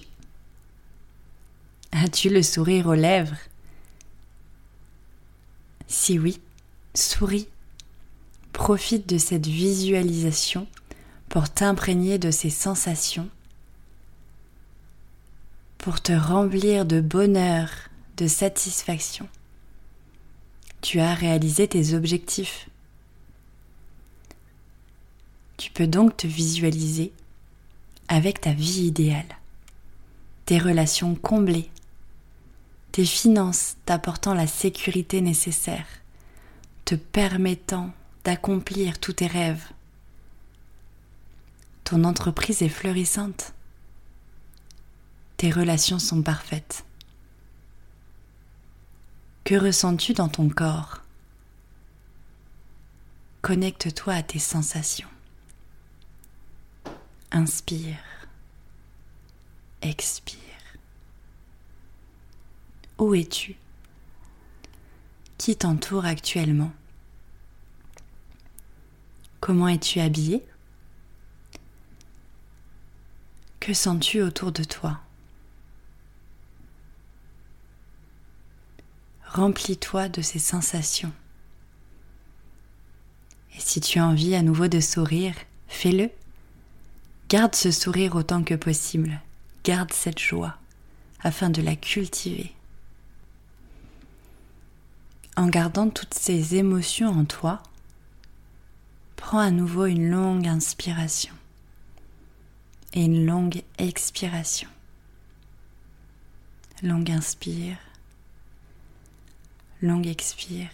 As-tu 1.92 2.30
le 2.30 2.42
sourire 2.42 2.88
aux 2.88 2.96
lèvres? 2.96 3.38
Si 5.86 6.18
oui, 6.18 6.42
souris. 6.96 7.48
Profite 8.52 9.08
de 9.08 9.20
cette 9.20 9.46
visualisation 9.46 10.68
pour 11.30 11.52
t'imprégner 11.52 12.18
de 12.18 12.32
ces 12.32 12.50
sensations, 12.50 13.30
pour 15.78 16.02
te 16.02 16.14
remplir 16.14 16.88
de 16.88 17.00
bonheur, 17.00 17.70
de 18.18 18.26
satisfaction. 18.26 19.30
Tu 20.82 21.00
as 21.00 21.14
réalisé 21.14 21.68
tes 21.68 21.94
objectifs. 21.94 22.71
Tu 25.62 25.70
peux 25.70 25.86
donc 25.86 26.18
te 26.18 26.26
visualiser 26.26 27.14
avec 28.08 28.42
ta 28.42 28.52
vie 28.52 28.88
idéale, 28.88 29.38
tes 30.46 30.58
relations 30.58 31.14
comblées, 31.14 31.70
tes 32.92 33.06
finances 33.06 33.76
t'apportant 33.86 34.34
la 34.34 34.48
sécurité 34.48 35.22
nécessaire, 35.22 35.86
te 36.84 36.96
permettant 36.96 37.92
d'accomplir 38.24 39.00
tous 39.00 39.14
tes 39.14 39.28
rêves. 39.28 39.68
Ton 41.84 42.06
entreprise 42.06 42.64
est 42.64 42.68
fleurissante. 42.68 43.54
Tes 45.38 45.52
relations 45.52 46.00
sont 46.00 46.24
parfaites. 46.24 46.86
Que 49.44 49.54
ressens-tu 49.54 50.14
dans 50.14 50.30
ton 50.30 50.50
corps? 50.50 51.02
Connecte-toi 53.44 54.16
à 54.16 54.24
tes 54.24 54.40
sensations. 54.40 55.08
Inspire. 57.34 57.98
Expire. 59.82 60.38
Où 62.98 63.16
es-tu? 63.16 63.56
Qui 65.38 65.56
t'entoure 65.56 66.06
actuellement? 66.06 66.72
Comment 69.40 69.70
es-tu 69.70 70.00
habillé? 70.02 70.46
Que 73.62 73.74
sens-tu 73.74 74.22
autour 74.22 74.52
de 74.52 74.64
toi? 74.64 75.00
Remplis-toi 79.28 80.10
de 80.10 80.22
ces 80.22 80.40
sensations. 80.40 81.14
Et 83.56 83.60
si 83.60 83.80
tu 83.80 84.00
as 84.00 84.06
envie 84.06 84.36
à 84.36 84.42
nouveau 84.42 84.68
de 84.68 84.82
sourire, 84.82 85.36
fais-le. 85.70 86.10
Garde 87.32 87.56
ce 87.56 87.72
sourire 87.72 88.18
autant 88.18 88.44
que 88.44 88.56
possible. 88.56 89.22
Garde 89.64 89.94
cette 89.94 90.20
joie 90.20 90.58
afin 91.22 91.50
de 91.50 91.62
la 91.62 91.78
cultiver. 91.78 92.54
En 95.38 95.48
gardant 95.48 95.90
toutes 95.90 96.14
ces 96.14 96.56
émotions 96.56 97.08
en 97.08 97.24
toi, 97.24 97.64
prends 99.16 99.40
à 99.40 99.50
nouveau 99.50 99.86
une 99.86 100.10
longue 100.10 100.46
inspiration 100.46 101.34
et 102.92 103.06
une 103.06 103.26
longue 103.26 103.64
expiration. 103.78 104.68
Longue 106.84 107.12
inspire, 107.12 107.78
longue 109.82 110.08
expire. 110.08 110.68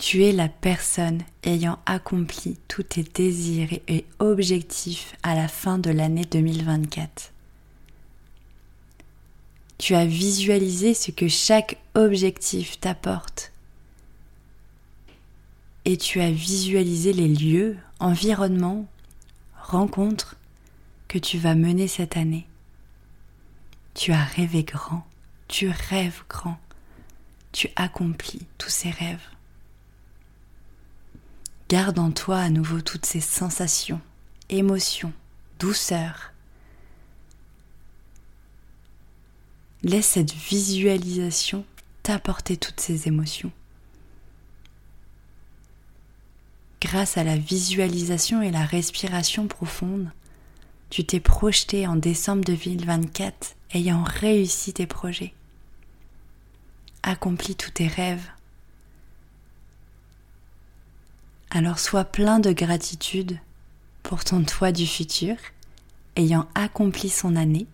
Tu 0.00 0.24
es 0.24 0.32
la 0.32 0.48
personne 0.48 1.20
ayant 1.42 1.78
accompli 1.84 2.56
tous 2.68 2.82
tes 2.82 3.02
désirs 3.02 3.78
et 3.86 4.06
objectifs 4.18 5.14
à 5.22 5.34
la 5.34 5.46
fin 5.46 5.76
de 5.76 5.90
l'année 5.90 6.24
2024. 6.24 7.34
Tu 9.76 9.94
as 9.94 10.06
visualisé 10.06 10.94
ce 10.94 11.10
que 11.10 11.28
chaque 11.28 11.76
objectif 11.94 12.80
t'apporte. 12.80 13.52
Et 15.84 15.98
tu 15.98 16.22
as 16.22 16.30
visualisé 16.30 17.12
les 17.12 17.28
lieux, 17.28 17.76
environnements, 17.98 18.86
rencontres 19.60 20.36
que 21.08 21.18
tu 21.18 21.36
vas 21.36 21.54
mener 21.54 21.88
cette 21.88 22.16
année. 22.16 22.46
Tu 23.92 24.12
as 24.12 24.24
rêvé 24.24 24.62
grand, 24.62 25.06
tu 25.46 25.68
rêves 25.68 26.22
grand, 26.26 26.58
tu 27.52 27.68
accomplis 27.76 28.46
tous 28.56 28.70
ces 28.70 28.88
rêves. 28.88 29.28
Garde 31.70 32.00
en 32.00 32.10
toi 32.10 32.40
à 32.40 32.50
nouveau 32.50 32.80
toutes 32.80 33.06
ces 33.06 33.20
sensations, 33.20 34.00
émotions, 34.48 35.12
douceur. 35.60 36.32
Laisse 39.84 40.08
cette 40.08 40.32
visualisation 40.32 41.64
t'apporter 42.02 42.56
toutes 42.56 42.80
ces 42.80 43.06
émotions. 43.06 43.52
Grâce 46.82 47.16
à 47.16 47.22
la 47.22 47.36
visualisation 47.36 48.42
et 48.42 48.50
la 48.50 48.64
respiration 48.64 49.46
profonde, 49.46 50.10
tu 50.88 51.04
t'es 51.04 51.20
projeté 51.20 51.86
en 51.86 51.94
décembre 51.94 52.42
2024 52.46 53.54
ayant 53.74 54.02
réussi 54.02 54.72
tes 54.72 54.88
projets, 54.88 55.34
accompli 57.04 57.54
tous 57.54 57.70
tes 57.70 57.86
rêves, 57.86 58.28
Alors 61.52 61.80
sois 61.80 62.04
plein 62.04 62.38
de 62.38 62.52
gratitude 62.52 63.36
pour 64.04 64.22
ton 64.22 64.44
toi 64.44 64.70
du 64.70 64.86
futur, 64.86 65.34
ayant 66.14 66.48
accompli 66.54 67.08
son 67.08 67.34
année, 67.34 67.66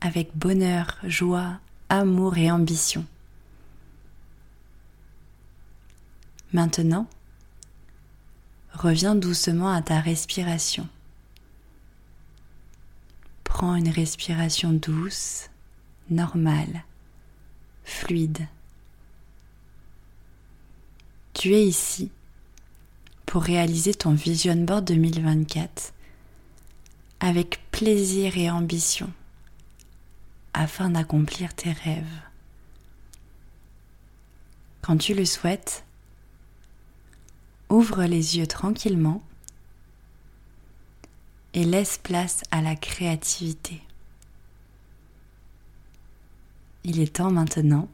avec 0.00 0.36
bonheur, 0.36 0.96
joie, 1.02 1.58
amour 1.88 2.38
et 2.38 2.52
ambition. 2.52 3.04
Maintenant, 6.52 7.08
reviens 8.72 9.16
doucement 9.16 9.72
à 9.72 9.82
ta 9.82 9.98
respiration. 9.98 10.88
Prends 13.42 13.74
une 13.74 13.88
respiration 13.88 14.72
douce, 14.72 15.50
normale, 16.08 16.84
fluide. 17.82 18.46
Tu 21.32 21.52
es 21.52 21.66
ici 21.66 22.12
pour 23.34 23.42
réaliser 23.42 23.92
ton 23.92 24.12
Vision 24.12 24.54
Board 24.54 24.84
2024 24.84 25.92
avec 27.18 27.58
plaisir 27.72 28.38
et 28.38 28.48
ambition 28.48 29.10
afin 30.52 30.90
d'accomplir 30.90 31.52
tes 31.52 31.72
rêves. 31.72 32.20
Quand 34.82 34.98
tu 34.98 35.14
le 35.14 35.24
souhaites, 35.24 35.84
ouvre 37.70 38.04
les 38.04 38.38
yeux 38.38 38.46
tranquillement 38.46 39.20
et 41.54 41.64
laisse 41.64 41.98
place 41.98 42.42
à 42.52 42.62
la 42.62 42.76
créativité. 42.76 43.82
Il 46.84 47.00
est 47.00 47.16
temps 47.16 47.32
maintenant 47.32 47.88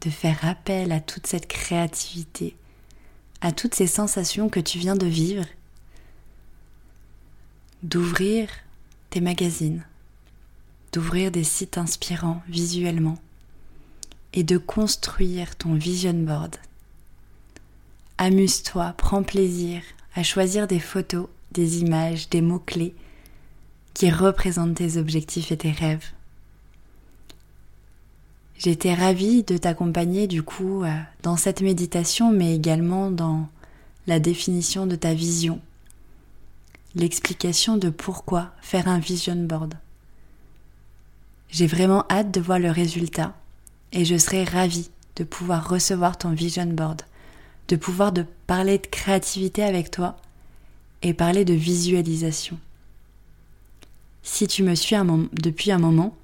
de 0.00 0.10
faire 0.10 0.46
appel 0.46 0.92
à 0.92 1.00
toute 1.00 1.26
cette 1.26 1.48
créativité 1.48 2.54
à 3.42 3.50
toutes 3.50 3.74
ces 3.74 3.88
sensations 3.88 4.48
que 4.48 4.60
tu 4.60 4.78
viens 4.78 4.94
de 4.94 5.06
vivre, 5.06 5.44
d'ouvrir 7.82 8.48
tes 9.10 9.20
magazines, 9.20 9.84
d'ouvrir 10.92 11.32
des 11.32 11.42
sites 11.42 11.76
inspirants 11.76 12.40
visuellement 12.48 13.18
et 14.32 14.44
de 14.44 14.58
construire 14.58 15.56
ton 15.56 15.74
vision 15.74 16.14
board. 16.14 16.56
Amuse-toi, 18.16 18.94
prends 18.96 19.24
plaisir 19.24 19.82
à 20.14 20.22
choisir 20.22 20.68
des 20.68 20.78
photos, 20.78 21.26
des 21.50 21.80
images, 21.80 22.28
des 22.30 22.42
mots-clés 22.42 22.94
qui 23.92 24.08
représentent 24.08 24.76
tes 24.76 24.98
objectifs 24.98 25.50
et 25.50 25.56
tes 25.56 25.72
rêves. 25.72 26.12
J'étais 28.62 28.94
ravie 28.94 29.42
de 29.42 29.56
t'accompagner 29.56 30.28
du 30.28 30.44
coup 30.44 30.84
euh, 30.84 30.96
dans 31.24 31.36
cette 31.36 31.62
méditation, 31.62 32.30
mais 32.30 32.54
également 32.54 33.10
dans 33.10 33.48
la 34.06 34.20
définition 34.20 34.86
de 34.86 34.94
ta 34.94 35.14
vision, 35.14 35.60
l'explication 36.94 37.76
de 37.76 37.90
pourquoi 37.90 38.52
faire 38.60 38.86
un 38.86 39.00
vision 39.00 39.34
board. 39.34 39.74
J'ai 41.50 41.66
vraiment 41.66 42.04
hâte 42.08 42.30
de 42.30 42.40
voir 42.40 42.60
le 42.60 42.70
résultat 42.70 43.34
et 43.90 44.04
je 44.04 44.16
serai 44.16 44.44
ravie 44.44 44.90
de 45.16 45.24
pouvoir 45.24 45.68
recevoir 45.68 46.16
ton 46.16 46.30
vision 46.30 46.66
board, 46.66 47.02
de 47.66 47.74
pouvoir 47.74 48.12
de 48.12 48.24
parler 48.46 48.78
de 48.78 48.86
créativité 48.86 49.64
avec 49.64 49.90
toi 49.90 50.16
et 51.02 51.14
parler 51.14 51.44
de 51.44 51.54
visualisation. 51.54 52.60
Si 54.22 54.46
tu 54.46 54.62
me 54.62 54.76
suis 54.76 54.94
depuis 55.32 55.72
un 55.72 55.78
moment, 55.78 56.14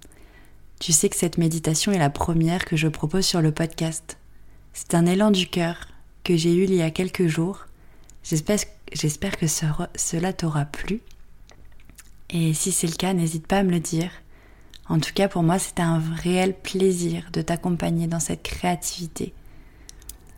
tu 0.79 0.93
sais 0.93 1.09
que 1.09 1.17
cette 1.17 1.39
méditation 1.39 1.93
est 1.93 1.99
la 1.99 2.11
première 2.11 2.65
que 2.65 2.77
je 2.77 2.89
propose 2.89 3.27
sur 3.27 3.41
le 3.41 3.53
podcast. 3.53 4.19
C'est 4.73 4.95
un 4.95 5.07
élan 5.07 5.31
du 5.31 5.49
cœur 5.49 5.89
que 6.23 6.37
j'ai 6.37 6.55
eu 6.55 6.65
il 6.65 6.75
y 6.75 6.83
a 6.83 6.91
quelques 6.91 7.27
jours. 7.27 7.67
J'espère 8.23 9.37
que 9.39 9.47
cela 9.47 10.33
t'aura 10.33 10.67
plu. 10.67 11.01
Et 12.31 12.55
si 12.55 12.73
c'est 12.73 12.87
le 12.87 12.95
cas, 12.95 13.15
n'hésite 13.15 13.47
pas 13.47 13.59
à 13.59 13.63
me 13.63 13.71
le 13.71 13.81
dire. 13.81 14.11
En 14.89 15.01
tout 15.01 15.13
cas, 15.15 15.29
pour 15.29 15.43
moi, 15.43 15.59
c'était 15.59 15.83
un 15.83 15.99
réel 15.99 16.55
plaisir 16.55 17.29
de 17.33 17.43
t'accompagner 17.43 18.07
dans 18.07 18.21
cette 18.21 18.43
créativité. 18.43 19.33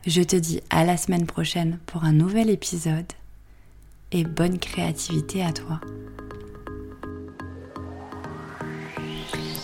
Je 0.06 0.22
te 0.22 0.36
dis 0.36 0.60
à 0.70 0.84
la 0.84 0.96
semaine 0.96 1.26
prochaine 1.26 1.78
pour 1.86 2.04
un 2.04 2.12
nouvel 2.12 2.48
épisode 2.48 3.12
et 4.12 4.24
bonne 4.24 4.58
créativité 4.58 5.44
à 5.44 5.52
toi. 5.52 5.80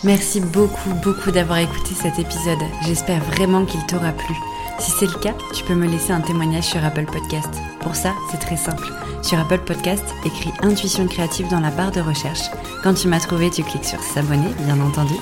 Merci 0.03 0.41
beaucoup, 0.41 0.93
beaucoup 1.03 1.31
d'avoir 1.31 1.59
écouté 1.59 1.95
cet 1.95 2.19
épisode. 2.19 2.59
J'espère 2.85 3.23
vraiment 3.23 3.65
qu'il 3.65 3.83
t'aura 3.87 4.11
plu. 4.11 4.35
Si 4.79 4.91
c'est 4.91 5.07
le 5.07 5.19
cas, 5.19 5.33
tu 5.55 5.63
peux 5.63 5.73
me 5.73 5.87
laisser 5.87 6.11
un 6.11 6.21
témoignage 6.21 6.65
sur 6.65 6.85
Apple 6.85 7.05
Podcast. 7.05 7.49
Pour 7.79 7.95
ça, 7.95 8.13
c'est 8.29 8.37
très 8.37 8.57
simple. 8.57 8.85
Sur 9.23 9.39
Apple 9.39 9.59
Podcast, 9.59 10.03
écris 10.23 10.53
Intuition 10.61 11.07
créative 11.07 11.49
dans 11.49 11.59
la 11.59 11.71
barre 11.71 11.91
de 11.91 12.01
recherche. 12.01 12.51
Quand 12.83 12.93
tu 12.93 13.07
m'as 13.07 13.19
trouvé, 13.19 13.49
tu 13.49 13.63
cliques 13.63 13.85
sur 13.85 14.01
s'abonner, 14.01 14.49
bien 14.65 14.79
entendu. 14.79 15.15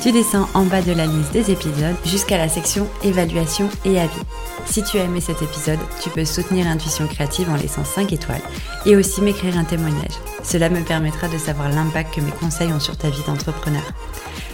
Tu 0.00 0.12
descends 0.12 0.48
en 0.54 0.64
bas 0.64 0.80
de 0.80 0.92
la 0.92 1.06
liste 1.06 1.32
des 1.32 1.50
épisodes 1.50 1.96
jusqu'à 2.04 2.38
la 2.38 2.48
section 2.48 2.88
évaluation 3.02 3.68
et 3.84 3.98
avis. 3.98 4.22
Si 4.64 4.84
tu 4.84 4.96
as 4.96 5.04
aimé 5.04 5.20
cet 5.20 5.42
épisode, 5.42 5.80
tu 6.00 6.08
peux 6.10 6.24
soutenir 6.24 6.68
Intuition 6.68 7.08
créative 7.08 7.50
en 7.50 7.56
laissant 7.56 7.84
5 7.84 8.12
étoiles 8.12 8.42
et 8.86 8.94
aussi 8.94 9.20
m'écrire 9.22 9.58
un 9.58 9.64
témoignage. 9.64 10.14
Cela 10.44 10.70
me 10.70 10.82
permettra 10.82 11.26
de 11.26 11.36
savoir 11.36 11.70
l'impact 11.70 12.14
que 12.14 12.20
mes 12.20 12.30
conseils 12.30 12.72
ont 12.72 12.78
sur 12.78 12.96
ta 12.96 13.10
vie 13.10 13.24
d'entrepreneur. 13.26 13.82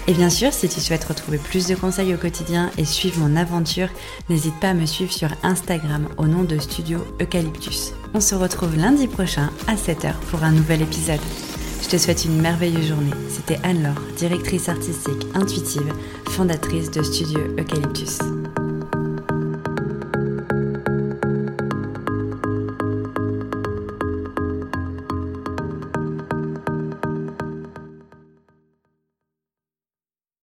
Et 0.07 0.15
bien 0.15 0.31
sûr, 0.31 0.53
si 0.53 0.69
tu 0.69 0.81
souhaites 0.81 1.05
retrouver 1.05 1.39
plus 1.39 1.67
de 1.67 1.75
conseils 1.75 2.15
au 2.15 2.19
quotidien 2.19 2.71
et 2.79 2.87
suivre 2.87 3.21
mon 3.21 3.37
aventure, 3.37 3.89
n'hésite 4.31 4.59
pas 4.61 4.71
à 4.71 4.75
me 4.75 4.87
suivre 4.87 5.13
sur 5.13 5.29
Instagram 5.43 6.09
au 6.17 6.27
nom 6.27 6.45
de 6.45 6.59
Studio 6.59 7.05
Eucalyptus. 7.21 7.93
On 8.15 8.21
se 8.21 8.35
retrouve 8.35 8.77
lundi 8.77 9.09
prochain 9.09 9.51
à 9.67 9.75
7h 9.75 10.15
pour 10.31 10.43
un 10.43 10.53
nouvel 10.53 10.81
épisode. 10.81 11.21
Je 11.85 11.91
te 11.91 11.99
souhaite 11.99 12.25
une 12.25 12.41
merveilleuse 12.41 12.89
journée. 12.89 13.11
C'était 13.29 13.61
Anne-Laure, 13.63 14.01
directrice 14.17 14.71
artistique 14.71 15.27
intuitive, 15.35 15.93
fondatrice 16.31 16.91
de 16.91 17.03
Studio 17.03 17.41
Eucalyptus. 17.59 18.21